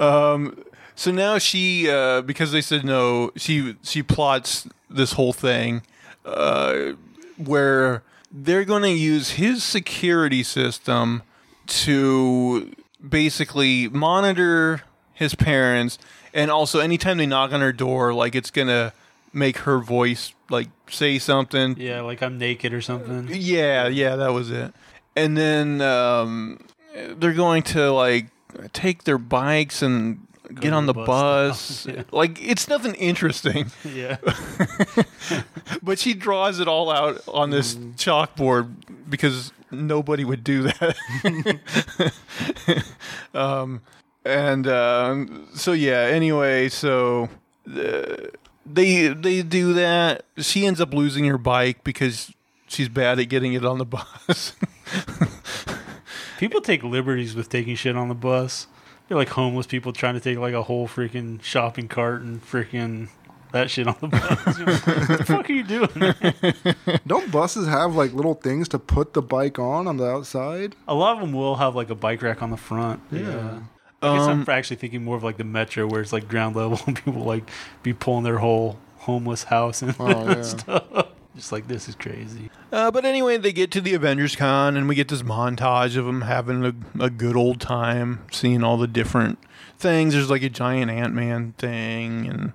[0.00, 5.82] Um, so now she, uh, because they said no, she she plots this whole thing,
[6.24, 6.92] uh,
[7.36, 11.22] where they're going to use his security system
[11.66, 12.72] to
[13.06, 14.82] basically monitor
[15.14, 15.98] his parents,
[16.32, 18.92] and also anytime they knock on her door, like it's gonna
[19.32, 21.76] make her voice like say something.
[21.78, 23.28] Yeah, like I'm naked or something.
[23.30, 24.72] Yeah, yeah, that was it.
[25.16, 26.64] And then um,
[27.16, 28.26] they're going to like
[28.72, 31.86] take their bikes and get on the the bus.
[31.90, 32.02] Yeah.
[32.12, 34.18] Like it's nothing interesting, Yeah.
[35.82, 38.70] but she draws it all out on this chalkboard
[39.08, 42.12] because nobody would do that.
[43.34, 43.80] um,
[44.24, 46.00] and um, so yeah.
[46.10, 47.28] Anyway, so.
[47.68, 48.28] Uh,
[48.66, 50.24] they they do that.
[50.38, 52.32] She ends up losing her bike because
[52.68, 54.54] she's bad at getting it on the bus.
[56.38, 58.66] People take liberties with taking shit on the bus.
[59.10, 63.08] You're like homeless people trying to take like a whole freaking shopping cart and freaking
[63.52, 64.58] that shit on the bus.
[65.08, 66.98] What the fuck are you doing?
[67.08, 70.76] Don't buses have like little things to put the bike on on the outside?
[70.86, 73.02] A lot of them will have like a bike rack on the front.
[73.10, 73.58] Yeah.
[74.00, 76.54] I guess Um, I'm actually thinking more of like the metro where it's like ground
[76.54, 77.50] level and people like
[77.82, 80.42] be pulling their whole homeless house and Oh, yeah.
[80.42, 81.06] stuff.
[81.40, 82.50] Just like this is crazy.
[82.70, 86.04] Uh, but anyway, they get to the Avengers Con, and we get this montage of
[86.04, 89.38] them having a, a good old time, seeing all the different
[89.78, 90.12] things.
[90.12, 92.52] There's like a giant Ant Man thing, and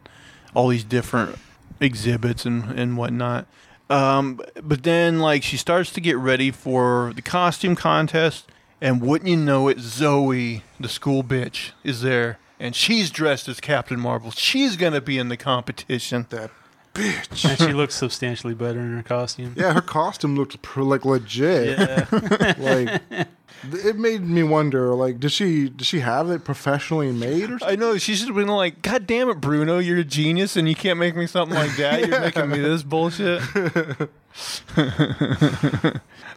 [0.53, 1.39] all these different
[1.79, 3.47] exhibits and, and whatnot.
[3.89, 8.45] Um, but then, like, she starts to get ready for the costume contest,
[8.79, 13.59] and wouldn't you know it, Zoe, the school bitch, is there, and she's dressed as
[13.59, 14.29] Captain Marvel.
[14.29, 16.27] She's gonna be in the competition.
[16.29, 16.51] That
[16.95, 17.47] bitch.
[17.47, 19.53] And she looks substantially better in her costume.
[19.55, 21.77] Yeah, her costume looked pr- like legit.
[21.77, 22.05] Yeah.
[22.57, 23.01] Like
[23.71, 24.93] it made me wonder.
[24.93, 27.67] Like, did she did she have it professionally made or something?
[27.69, 30.67] I know she should have been like, "God damn it, Bruno, you're a genius, and
[30.67, 32.07] you can't make me something like that.
[32.07, 33.41] You're making me this bullshit."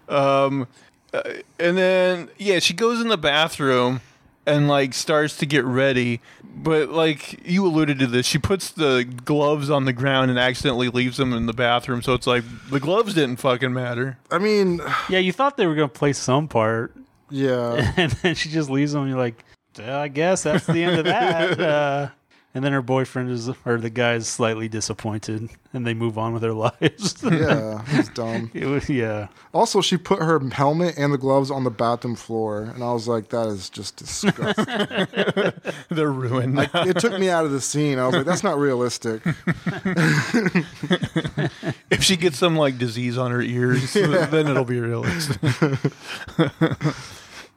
[0.08, 0.66] um,
[1.12, 1.22] uh,
[1.58, 4.00] and then yeah, she goes in the bathroom
[4.48, 9.04] and like starts to get ready, but like you alluded to this, she puts the
[9.24, 12.02] gloves on the ground and accidentally leaves them in the bathroom.
[12.02, 14.18] So it's like the gloves didn't fucking matter.
[14.30, 16.94] I mean, yeah, you thought they were gonna play some part,
[17.30, 17.92] yeah.
[17.96, 19.02] and then she just leaves them.
[19.02, 19.44] And you're like,
[19.78, 21.58] "Yeah, I guess that's the end of that.
[21.68, 22.08] Uh,
[22.54, 26.32] and then her boyfriend is, or the guy is slightly disappointed, and they move on
[26.32, 27.22] with their lives.
[27.22, 28.50] Yeah, he's dumb.
[28.54, 29.28] it was, yeah.
[29.52, 33.06] Also, she put her helmet and the gloves on the bathroom floor, and I was
[33.06, 34.64] like, "That is just disgusting."
[35.90, 36.56] They're ruined.
[36.56, 37.98] like, it took me out of the scene.
[37.98, 39.22] I was like, "That's not realistic."
[41.90, 45.38] if she gets some like disease on her ears, then it'll be realistic.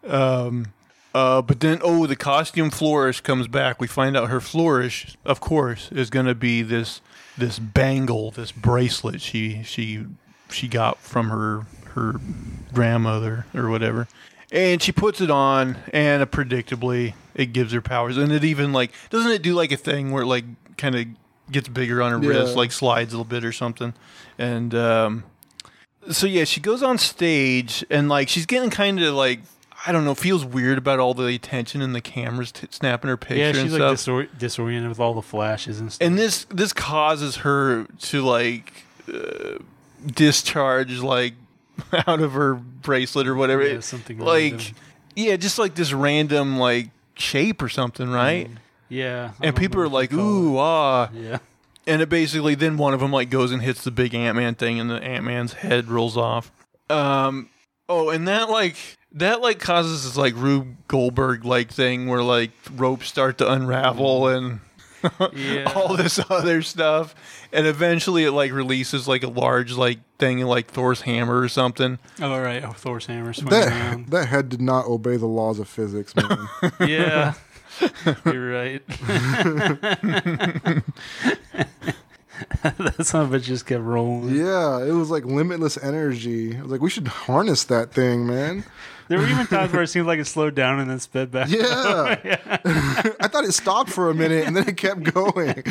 [0.08, 0.66] um,
[1.14, 3.80] uh, but then, oh, the costume flourish comes back.
[3.82, 7.02] We find out her flourish, of course, is going to be this
[7.38, 10.06] this bangle, this bracelet she she
[10.50, 12.16] she got from her her
[12.74, 14.08] grandmother or whatever.
[14.52, 18.18] And she puts it on, and uh, predictably, it gives her powers.
[18.18, 20.46] And it even like doesn't it do like a thing where it like
[20.78, 21.06] kind of
[21.52, 22.40] gets bigger on her Yeah.
[22.42, 23.94] wrist, like slides a little bit or something.
[24.38, 25.24] And um,
[26.10, 29.40] so yeah, she goes on stage, and like she's getting kind of like
[29.86, 33.18] I don't know, feels weird about all the attention and the cameras t- snapping her
[33.18, 34.08] picture Yeah, and she's stuff.
[34.08, 36.06] like disor- disoriented with all the flashes and stuff.
[36.06, 38.72] and this this causes her to like
[39.12, 39.58] uh,
[40.06, 41.34] discharge like
[42.08, 43.68] out of her bracelet or whatever.
[43.68, 44.76] Yeah, something like random.
[45.16, 48.50] yeah, just like this random like shape or something, right?
[48.90, 51.38] yeah, I And people are like, "Ooh, ah!" yeah,
[51.88, 54.56] And it basically then one of them like goes and hits the big Ant Man
[54.56, 56.52] thing, and the Ant Man's head rolls off.
[56.90, 57.50] Um,
[57.92, 58.76] oh, and that like
[59.14, 64.22] that like causes this like Rube Goldberg like thing where like ropes start to unravel
[64.22, 64.38] mm.
[64.38, 64.60] and
[65.34, 65.72] yeah.
[65.76, 67.16] all this other stuff,
[67.52, 72.00] and eventually it like releases like a large like thing like Thor's hammer or something.
[72.22, 72.64] oh, right.
[72.64, 74.08] Oh, Thor's hammer swinging That around.
[74.10, 76.48] that head did not obey the laws of physics, man.
[76.88, 77.34] yeah,
[78.26, 78.84] you're right.
[82.64, 84.36] that son of a just kept rolling.
[84.36, 86.58] yeah, it was like limitless energy.
[86.58, 88.64] I was like, we should harness that thing, man.
[89.08, 91.50] There were even times where it seemed like it slowed down and then sped back.
[91.50, 92.16] Yeah.
[93.20, 95.64] I thought it stopped for a minute and then it kept going.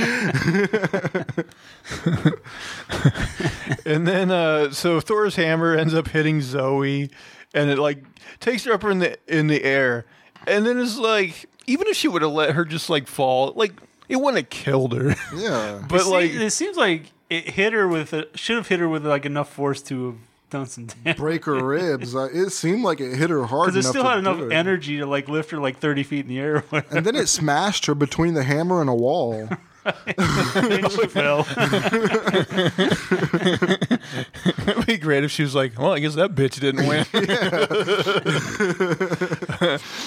[3.87, 7.11] And then uh so Thor's hammer ends up hitting Zoe
[7.55, 8.05] and it like
[8.41, 10.05] takes her up in the in the air.
[10.47, 13.73] And then it's like even if she would have let her just like fall, like
[14.11, 15.15] it wouldn't have killed her.
[15.35, 15.83] Yeah.
[15.89, 18.81] but it, se- like it seems like it hit her with a, should have hit
[18.81, 20.17] her with like enough force to have
[20.51, 21.17] done some damage.
[21.17, 22.13] Break her ribs.
[22.13, 24.53] Like, it seemed like it hit her hard Because it still to had enough it.
[24.53, 26.65] energy to like lift her like thirty feet in the air.
[26.73, 26.85] or.
[26.91, 29.49] And then it smashed her between the hammer and a wall.
[29.85, 31.47] and she fell.
[33.57, 37.07] it'd be great if she was like, Well, I guess that bitch didn't win.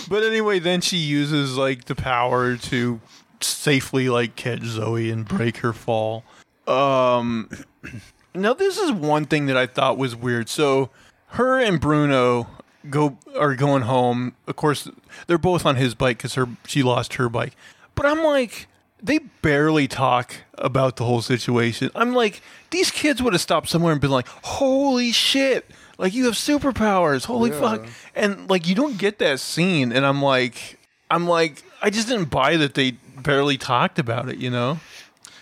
[0.09, 2.99] but anyway, then she uses like the power to
[3.43, 6.23] safely like catch Zoe and break her fall.
[6.67, 7.49] Um
[8.35, 10.49] now this is one thing that I thought was weird.
[10.49, 10.89] So
[11.27, 12.47] her and Bruno
[12.89, 14.35] go are going home.
[14.47, 14.89] Of course,
[15.27, 17.55] they're both on his bike because her she lost her bike.
[17.95, 18.67] But I'm like,
[19.01, 21.91] they barely talk about the whole situation.
[21.95, 22.41] I'm like,
[22.71, 27.25] these kids would have stopped somewhere and been like, "Holy shit!" Like you have superpowers.
[27.25, 27.59] Holy Yeah.
[27.59, 27.85] fuck!
[28.15, 29.91] And like you don't get that scene.
[29.91, 30.79] And I'm like,
[31.11, 34.37] I'm like, I just didn't buy that they barely talked about it.
[34.37, 34.79] You know?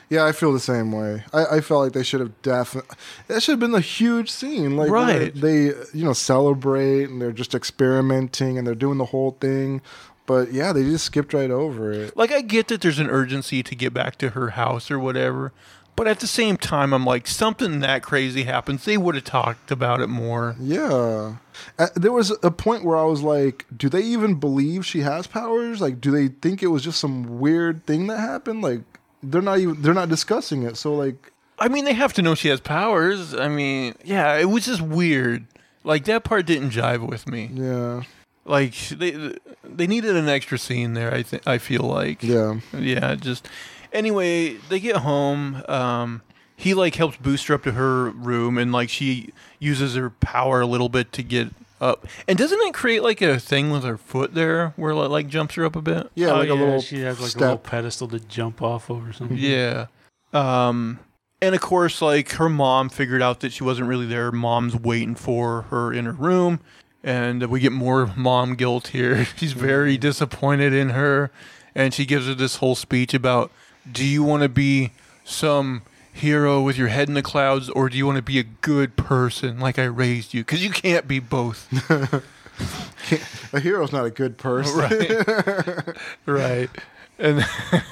[0.09, 1.23] Yeah, I feel the same way.
[1.31, 2.97] I, I felt like they should have definitely.
[3.27, 4.75] That should have been a huge scene.
[4.75, 5.33] Like, Right.
[5.33, 9.81] They, you know, celebrate and they're just experimenting and they're doing the whole thing.
[10.25, 12.17] But yeah, they just skipped right over it.
[12.17, 15.53] Like I get that there's an urgency to get back to her house or whatever,
[16.01, 18.85] but at the same time, I'm like something that crazy happens.
[18.85, 20.55] They would have talked about it more.
[20.59, 21.35] Yeah.
[21.77, 25.27] Uh, there was a point where I was like, do they even believe she has
[25.27, 25.79] powers?
[25.79, 28.63] Like, do they think it was just some weird thing that happened?
[28.63, 28.81] Like,
[29.21, 30.75] they're not even they're not discussing it.
[30.75, 33.35] So like, I mean, they have to know she has powers.
[33.35, 35.45] I mean, yeah, it was just weird.
[35.83, 37.51] Like that part didn't jive with me.
[37.53, 38.01] yeah,
[38.43, 41.13] Like they they needed an extra scene there.
[41.13, 43.13] I think I feel like yeah, yeah.
[43.13, 43.47] Just
[43.93, 45.63] anyway, they get home.
[45.67, 46.21] Um,
[46.55, 49.29] he like helps boost her up to her room, and like she
[49.59, 52.05] uses her power a little bit to get up.
[52.27, 55.55] And doesn't it create like a thing with her foot there, where it like jumps
[55.55, 56.09] her up a bit?
[56.15, 57.41] yeah, Oh, like a little She has like step.
[57.41, 59.37] a little pedestal to jump off of or something.
[59.37, 59.87] Yeah.
[60.33, 60.99] Um,
[61.41, 64.31] and of course, like her mom figured out that she wasn't really there.
[64.31, 66.59] Mom's waiting for her in her room.
[67.03, 69.25] And we get more mom guilt here.
[69.35, 71.31] She's very disappointed in her.
[71.73, 73.51] And she gives her this whole speech about
[73.89, 74.91] do you want to be
[75.23, 78.43] some hero with your head in the clouds or do you want to be a
[78.43, 80.41] good person like I raised you?
[80.41, 81.67] Because you can't be both.
[83.53, 84.77] a hero's not a good person.
[84.77, 86.69] right right
[87.17, 87.45] and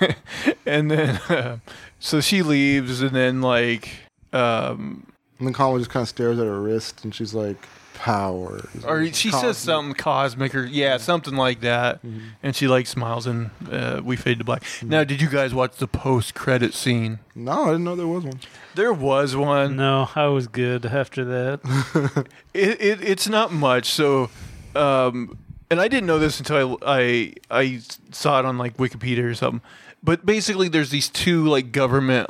[0.66, 1.58] and then uh,
[2.00, 3.90] so she leaves and then like
[4.34, 5.06] um
[5.40, 7.58] And then Kamala just kind of stares at her wrist, and she's like,
[7.94, 12.00] "Powers." or she says something cosmic or yeah something like that
[12.44, 15.76] and she like smiles and uh, we fade to black now did you guys watch
[15.78, 18.40] the post credit scene No, I didn't know there was one.
[18.76, 22.26] there was one No, I was good after that.
[22.54, 23.90] it, it it's not much.
[23.90, 24.30] So,
[24.76, 25.38] um,
[25.70, 27.80] and I didn't know this until I, I I
[28.12, 29.62] saw it on like Wikipedia or something.
[30.02, 32.30] But basically, there's these two like government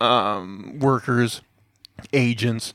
[0.00, 1.42] um, workers,
[2.12, 2.74] agents,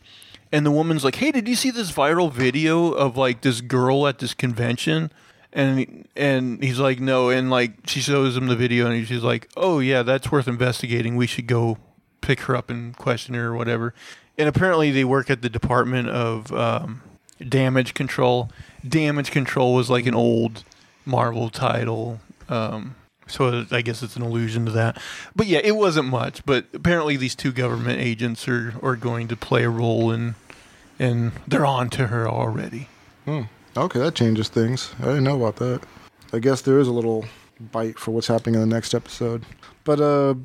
[0.52, 4.08] and the woman's like, "Hey, did you see this viral video of like this girl
[4.08, 5.12] at this convention?"
[5.54, 9.50] And and he's like, "No," and like she shows him the video, and she's like,
[9.56, 11.16] "Oh yeah, that's worth investigating.
[11.16, 11.78] We should go
[12.22, 13.94] pick her up and question her or whatever."
[14.38, 17.02] And apparently, they work at the Department of um,
[17.48, 18.50] Damage Control.
[18.88, 20.64] Damage Control was like an old
[21.06, 22.20] Marvel title.
[22.50, 22.96] Um,
[23.28, 25.02] so I guess it's an allusion to that.
[25.36, 26.46] But yeah, it wasn't much.
[26.46, 30.36] But apparently, these two government agents are, are going to play a role in,
[31.00, 32.88] and they're on to her already.
[33.26, 33.44] Hmm.
[33.78, 34.94] Okay, that changes things.
[35.00, 35.82] I didn't know about that.
[36.32, 37.26] I guess there is a little
[37.72, 39.44] bite for what's happening in the next episode.
[39.84, 40.36] But uh,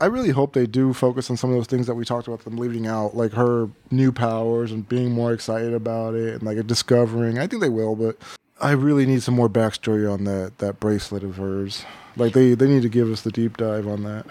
[0.00, 2.44] I really hope they do focus on some of those things that we talked about
[2.44, 6.64] them leaving out, like her new powers and being more excited about it and like
[6.66, 7.38] discovering.
[7.38, 8.16] I think they will, but
[8.60, 11.84] I really need some more backstory on that that bracelet of hers.
[12.18, 14.26] Like they they need to give us the deep dive on that.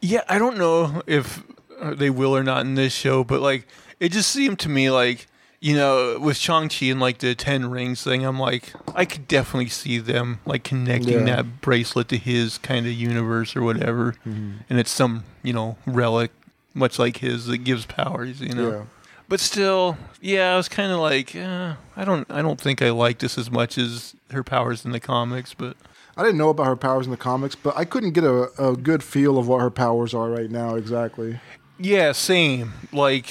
[0.00, 1.42] Yeah, I don't know if
[1.80, 3.66] uh, they will or not in this show, but like
[4.00, 5.26] it just seemed to me like
[5.60, 9.28] you know with Shang Chi and like the Ten Rings thing, I'm like I could
[9.28, 11.36] definitely see them like connecting Yeah.
[11.36, 16.32] that bracelet to his kind of universe or whatever, and it's some you know relic
[16.74, 18.70] much like his that gives powers, you know.
[18.70, 18.82] Yeah.
[19.28, 22.90] But still, yeah, I was kind of like, eh, I don't, I don't think I
[22.90, 25.76] like this as much as her powers in the comics, but.
[26.16, 28.76] I didn't know about her powers in the comics, but I couldn't get a, a
[28.76, 31.40] good feel of what her powers are right now exactly.
[31.78, 32.72] Yeah, same.
[32.92, 33.26] Like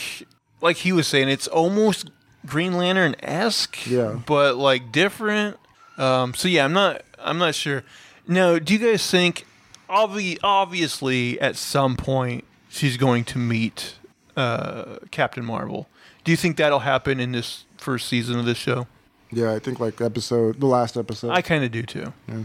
[0.62, 2.10] like he was saying, it's almost
[2.46, 3.86] Green Lantern esque.
[3.88, 4.20] Yeah.
[4.26, 5.58] But like different.
[5.98, 7.84] Um so yeah, I'm not I'm not sure.
[8.28, 9.46] Now, do you guys think
[9.90, 13.96] obvi- obviously at some point she's going to meet
[14.36, 15.88] uh Captain Marvel.
[16.24, 18.88] Do you think that'll happen in this first season of this show?
[19.32, 21.30] Yeah, I think like episode the last episode.
[21.32, 22.12] I kind of do too.
[22.28, 22.44] yeah,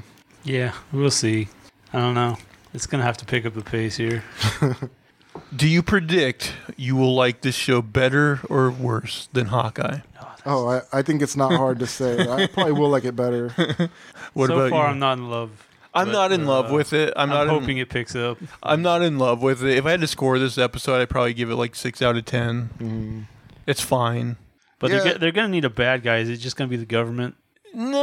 [0.92, 1.48] we'll see.
[1.92, 2.36] I don't know.
[2.74, 4.22] It's gonna have to pick up the pace here.
[5.56, 10.00] Do you predict you will like this show better or worse than Hawkeye?
[10.44, 12.20] Oh, I, I think it's not hard to say.
[12.20, 13.52] I probably will like it better.
[14.34, 14.90] What so about far, you?
[14.92, 15.66] I'm not in love.
[15.94, 17.14] I'm but, not in love uh, with it.
[17.16, 18.36] I'm, I'm, not in- hoping it picks up.
[18.62, 19.78] I'm not in love with it.
[19.78, 22.26] If I had to score this episode, I'd probably give it like six out of
[22.26, 23.24] 10 Mhm.
[23.66, 24.36] It's fine.
[24.78, 24.98] But Yeah.
[25.04, 26.18] they're, they're gonna need a bad guy.
[26.18, 27.36] Is it just gonna be the government?
[27.74, 28.00] No,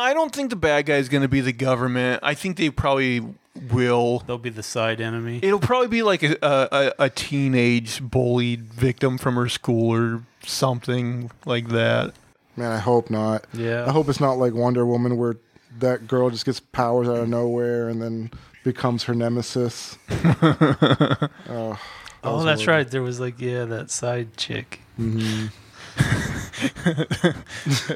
[0.00, 2.20] I don't think the bad guy is going to be the government.
[2.22, 3.22] I think they probably
[3.70, 4.20] will.
[4.26, 5.40] They'll be the side enemy.
[5.42, 11.30] It'll probably be like a, a, a teenage bullied victim from her school or something
[11.46, 12.12] like that.
[12.56, 13.46] Man, I hope not.
[13.52, 13.86] yeah.
[13.86, 15.36] I hope it's not like Wonder Woman where
[15.78, 18.30] that girl just gets powers out of nowhere and then
[18.62, 19.98] becomes her nemesis.
[20.10, 21.78] oh,
[22.22, 22.88] oh, that's right.
[22.88, 24.80] There was like yeah, that side chick.
[24.96, 25.46] hmm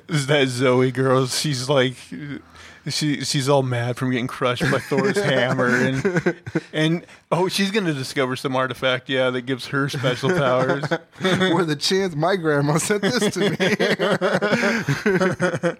[0.08, 1.26] Is that Zoe girl?
[1.26, 1.96] She's like,
[2.88, 6.34] she she's all mad from getting crushed by Thor's hammer, and
[6.72, 10.84] and oh, she's gonna discover some artifact, yeah, that gives her special powers.
[11.20, 13.56] Where the chance my grandma sent this to me.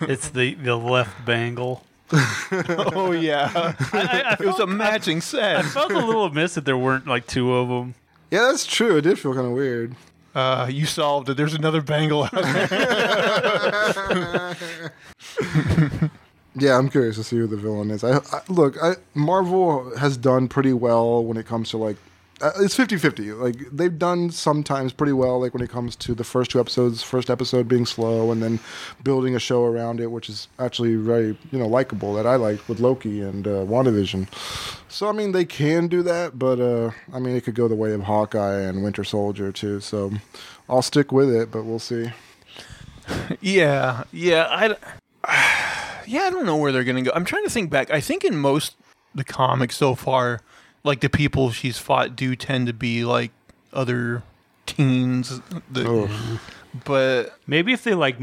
[0.00, 1.84] It's the the left bangle.
[2.12, 5.64] oh yeah, I, I, I it was a felt, matching I set.
[5.66, 7.94] felt a little amiss that there weren't like two of them.
[8.30, 8.96] yeah, that's true.
[8.96, 9.94] It did feel kind of weird.
[10.36, 11.36] Uh, you solved it.
[11.38, 12.56] There's another bangle out there.
[16.58, 18.02] Yeah, I'm curious to see who the villain is.
[18.02, 21.98] I, I look, I, Marvel has done pretty well when it comes to like
[22.40, 23.38] uh, it's 50-50.
[23.38, 27.02] Like they've done sometimes pretty well like when it comes to the first two episodes,
[27.02, 28.60] first episode being slow and then
[29.02, 32.68] building a show around it which is actually very, you know, likable that I liked
[32.68, 34.28] with Loki and uh, WandaVision.
[34.88, 37.74] So I mean, they can do that, but uh I mean, it could go the
[37.74, 39.80] way of Hawkeye and Winter Soldier too.
[39.80, 40.12] So
[40.68, 42.10] I'll stick with it, but we'll see.
[43.40, 47.12] Yeah, yeah, I, yeah, I don't know where they're gonna go.
[47.14, 47.90] I'm trying to think back.
[47.90, 48.74] I think in most
[49.14, 50.40] the comics so far,
[50.84, 53.32] like the people she's fought do tend to be like
[53.72, 54.22] other
[54.66, 55.40] teens.
[55.70, 56.40] That, Oh.
[56.84, 58.16] But Maybe if they like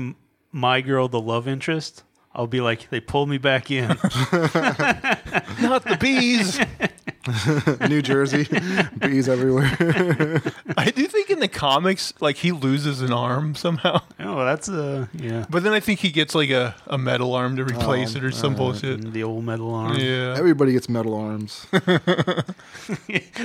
[0.52, 2.04] my girl, the love interest,
[2.36, 3.88] I'll be like, they pulled me back in.
[3.88, 6.60] not the bees.
[7.90, 8.48] New Jersey,
[9.00, 9.70] bees everywhere.
[10.78, 15.08] I do think in the comics, like he loses an arm somehow, oh, that's a
[15.14, 18.18] yeah, but then I think he gets like a, a metal arm to replace Oh,
[18.18, 19.14] it or some bullshit.
[19.14, 19.96] the old metal arm.
[19.98, 20.36] Yeah.
[20.38, 21.66] Everybody gets metal arms.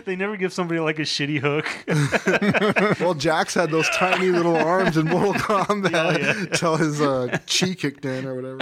[0.04, 1.66] they never give somebody like a shitty hook.
[3.00, 6.38] Well, Jax had those tiny little arms in Mortal Kombat Oh, yeah.
[6.38, 8.58] until his uh, chi kicked in or whatever.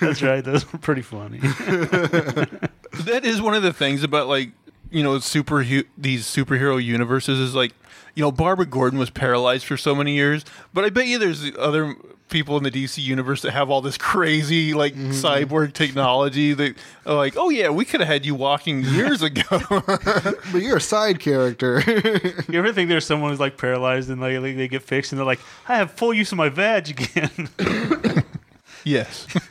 [0.00, 0.42] That's right.
[0.44, 1.38] Those were pretty funny.
[1.40, 4.50] that is one of the things about like
[4.90, 5.64] you know super
[5.96, 7.72] these superhero universes is like
[8.14, 10.44] you know Barbara Gordon was paralyzed for so many years,
[10.74, 11.94] but I bet you there's other
[12.28, 15.10] people in the DC universe that have all this crazy like mm-hmm.
[15.10, 19.42] cyborg technology that are like oh yeah we could have had you walking years ago.
[20.52, 21.82] But you're a side character.
[22.48, 25.18] You ever think there's someone who's like paralyzed and like, like, they get fixed and
[25.18, 27.48] they're like, I have full use of my vag again.
[28.84, 29.26] yes.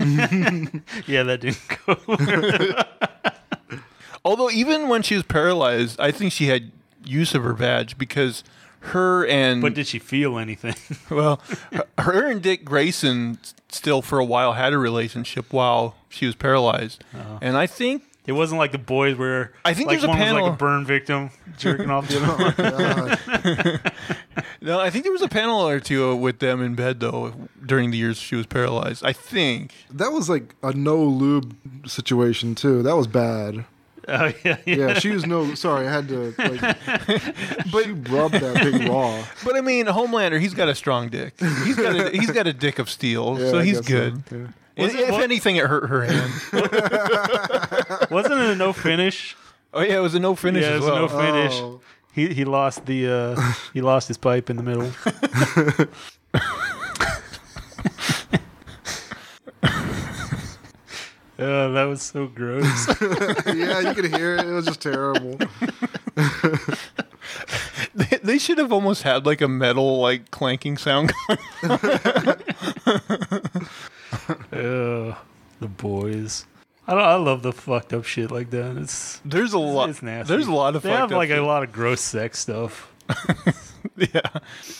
[1.07, 3.31] yeah, that didn't go.
[4.29, 6.71] Although even when she was paralyzed, I think she had
[7.03, 8.43] use of her badge because
[8.81, 10.75] her and but did she feel anything?
[11.09, 11.41] Well,
[11.97, 17.03] her and Dick Grayson still for a while had a relationship while she was paralyzed,
[17.11, 17.39] uh-huh.
[17.41, 20.19] and I think It wasn't like the boys where I think like there's a one
[20.19, 23.79] was panel- like a burn victim jerking off the other one.
[23.81, 27.33] Oh, no, I think there was a panel or two with them in bed though
[27.65, 29.03] during the years she was paralyzed.
[29.03, 29.73] I think.
[29.91, 31.55] that was like a no lube
[31.87, 32.83] situation too.
[32.83, 33.65] That was bad.
[34.11, 34.75] Oh yeah, yeah.
[34.75, 35.53] Yeah, she was no.
[35.55, 36.33] Sorry, I had to.
[36.37, 36.61] Like,
[37.71, 39.23] but she rubbed that big raw.
[39.45, 41.33] But I mean, Homelander, he's got a strong dick.
[41.39, 43.93] He's got a, he's got a dick of steel, Yeah, so I he's guess so,
[44.11, 44.23] good.
[44.31, 44.83] yeah.
[44.83, 46.31] Was if it- what- anything, it hurt her hand.
[48.11, 49.35] Wasn't it a no finish?
[49.73, 51.01] oh yeah, it was a no finish Yeah, it as was a well.
[51.01, 51.53] no finish.
[51.55, 51.81] Oh.
[52.13, 54.91] He he lost the uh, he lost his pipe in the middle.
[61.41, 62.87] Oh, that was so gross.
[63.47, 64.45] yeah, you could hear it.
[64.45, 65.39] It was just terrible.
[67.93, 71.11] They, they should have almost had like a metal like clanking sound.
[71.63, 71.77] Ugh,
[74.51, 75.15] the
[75.67, 76.45] boys.
[76.87, 78.77] I, don't, I love the fucked up shit like that.
[78.77, 79.89] It's There's a lot.
[79.89, 80.33] it's nasty.
[80.33, 81.37] There's a lot of they fucked have up like shit.
[81.37, 82.88] a lot of gross sex stuff.
[83.95, 84.21] Yeah,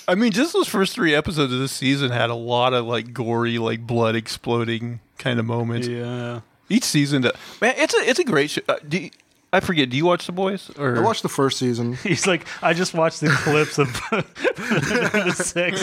[0.08, 3.14] I mean, just those first three episodes of this season had a lot of like
[3.14, 5.88] gory, like blood exploding kind of moments.
[5.88, 6.42] Yeah.
[6.70, 8.62] Each season, to, man, it's a it's a great show.
[8.70, 9.10] Uh, do you,
[9.52, 9.90] I forget?
[9.90, 10.70] Do you watch The Boys?
[10.78, 11.94] Or I watched the first season.
[12.04, 15.82] He's like, I just watched the clips of the sex.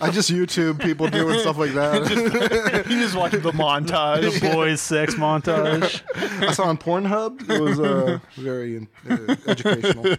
[0.00, 2.86] I just YouTube people doing stuff like that.
[2.88, 4.40] you just watch the montage.
[4.40, 6.02] The boys' sex montage.
[6.46, 7.50] I saw on Pornhub.
[7.50, 10.16] It was uh, very uh, educational.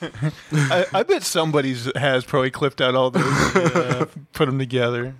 [0.52, 3.24] I, I bet somebody's has probably clipped out all those,
[3.56, 5.14] uh, put them together.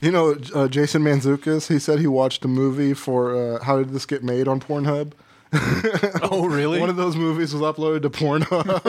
[0.00, 1.68] You know, uh, Jason Mantzoukas.
[1.68, 5.12] He said he watched a movie for uh, How Did This Get Made on Pornhub.
[6.22, 6.78] Oh, really?
[6.78, 8.84] One of those movies was uploaded to Pornhub.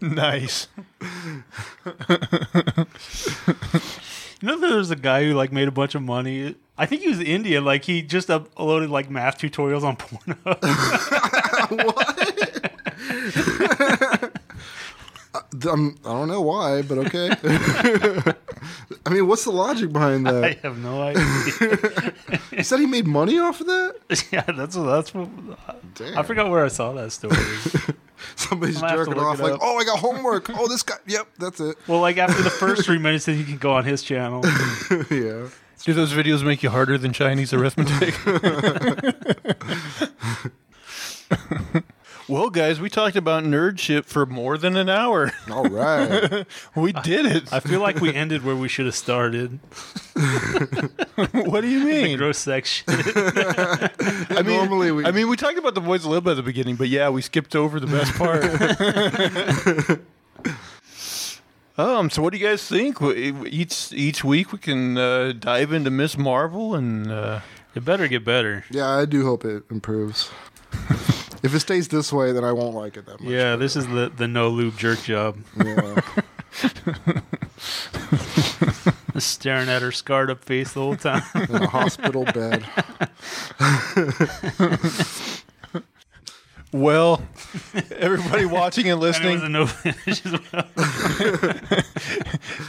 [0.00, 0.68] nice.
[4.40, 6.54] You know, there's a guy who like made a bunch of money.
[6.78, 7.64] I think he was Indian.
[7.64, 10.58] Like he just uploaded like math tutorials on Pornhub.
[15.70, 17.30] I'm, I don't know why, but okay.
[19.06, 20.44] I mean, what's the logic behind that?
[20.44, 22.14] I have no idea.
[22.50, 23.96] He said he made money off of that.
[24.32, 25.28] yeah, that's what that's what.
[25.94, 26.18] Damn.
[26.18, 27.36] I forgot where I saw that story.
[28.36, 29.60] Somebody's I'm gonna have to jerking off like, up.
[29.62, 30.50] oh, I got homework.
[30.50, 30.96] oh, this guy.
[31.06, 31.76] Yep, that's it.
[31.86, 34.42] Well, like after the first three minutes, then you can go on his channel.
[35.10, 35.48] yeah.
[35.84, 38.14] Do those videos make you harder than Chinese arithmetic?
[42.28, 45.32] Well, guys, we talked about nerd shit for more than an hour.
[45.50, 46.46] All right.
[46.76, 47.52] We did it.
[47.52, 49.58] I feel like we ended where we should have started.
[51.32, 52.16] what do you mean?
[52.18, 52.86] Gross sex shit.
[52.88, 56.36] I mean, normally we- I mean, we talked about the boys a little bit at
[56.36, 58.44] the beginning, but yeah, we skipped over the best part.
[61.78, 62.10] um.
[62.10, 63.00] So, what do you guys think?
[63.02, 67.10] Each each week we can uh, dive into Miss Marvel and.
[67.10, 67.40] Uh,
[67.74, 68.64] It better get better.
[68.70, 70.30] Yeah, I do hope it improves.
[71.42, 73.30] if it stays this way, then I won't like it that much.
[73.30, 75.38] Yeah, this is the the no lube jerk job.
[75.56, 76.00] Yeah.
[79.18, 81.22] Staring at her scarred up face the whole time.
[81.34, 82.64] In a hospital bed.
[86.72, 87.22] well,
[87.96, 89.62] everybody watching and And it was listening, a no
[90.06, 90.64] as well.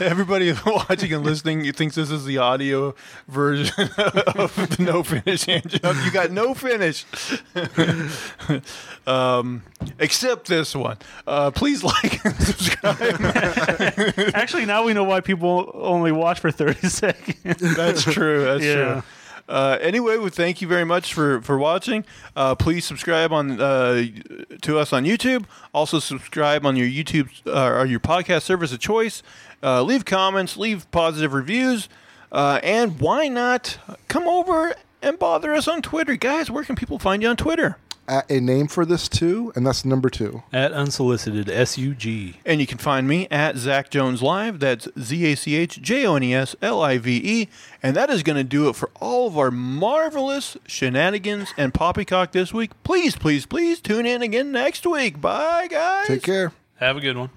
[0.00, 2.94] everybody watching and listening thinks this is the audio
[3.28, 5.96] version of the no finish hand job.
[6.04, 7.04] You got no finish,
[9.06, 9.62] um,
[9.98, 10.96] except this one.
[11.26, 12.96] Uh, please like and subscribe.
[14.34, 17.76] Actually, now we know why people only watch for 30 seconds.
[17.76, 18.44] That's true.
[18.44, 18.74] That's Yeah.
[18.74, 19.02] true.
[19.50, 22.04] Uh, anyway, well, thank you very much for for watching.
[22.36, 24.04] Uh, please subscribe on uh,
[24.62, 25.44] to us on YouTube.
[25.74, 29.24] Also, subscribe on your YouTube uh, or your podcast service of choice.
[29.62, 31.88] Uh, leave comments, leave positive reviews,
[32.30, 36.50] and why not come over and bother us on Twitter, guys?
[36.50, 37.76] Where can people find you on Twitter?
[38.10, 40.42] At a name for this too, and that's number two.
[40.52, 42.40] At unsolicited, S U G.
[42.44, 44.58] And you can find me at Zach Jones Live.
[44.58, 47.48] That's Z A C H J O N E S L I V E.
[47.84, 52.32] And that is going to do it for all of our marvelous shenanigans and poppycock
[52.32, 52.72] this week.
[52.82, 55.20] Please, please, please tune in again next week.
[55.20, 56.08] Bye, guys.
[56.08, 56.50] Take care.
[56.78, 57.28] Have a good one.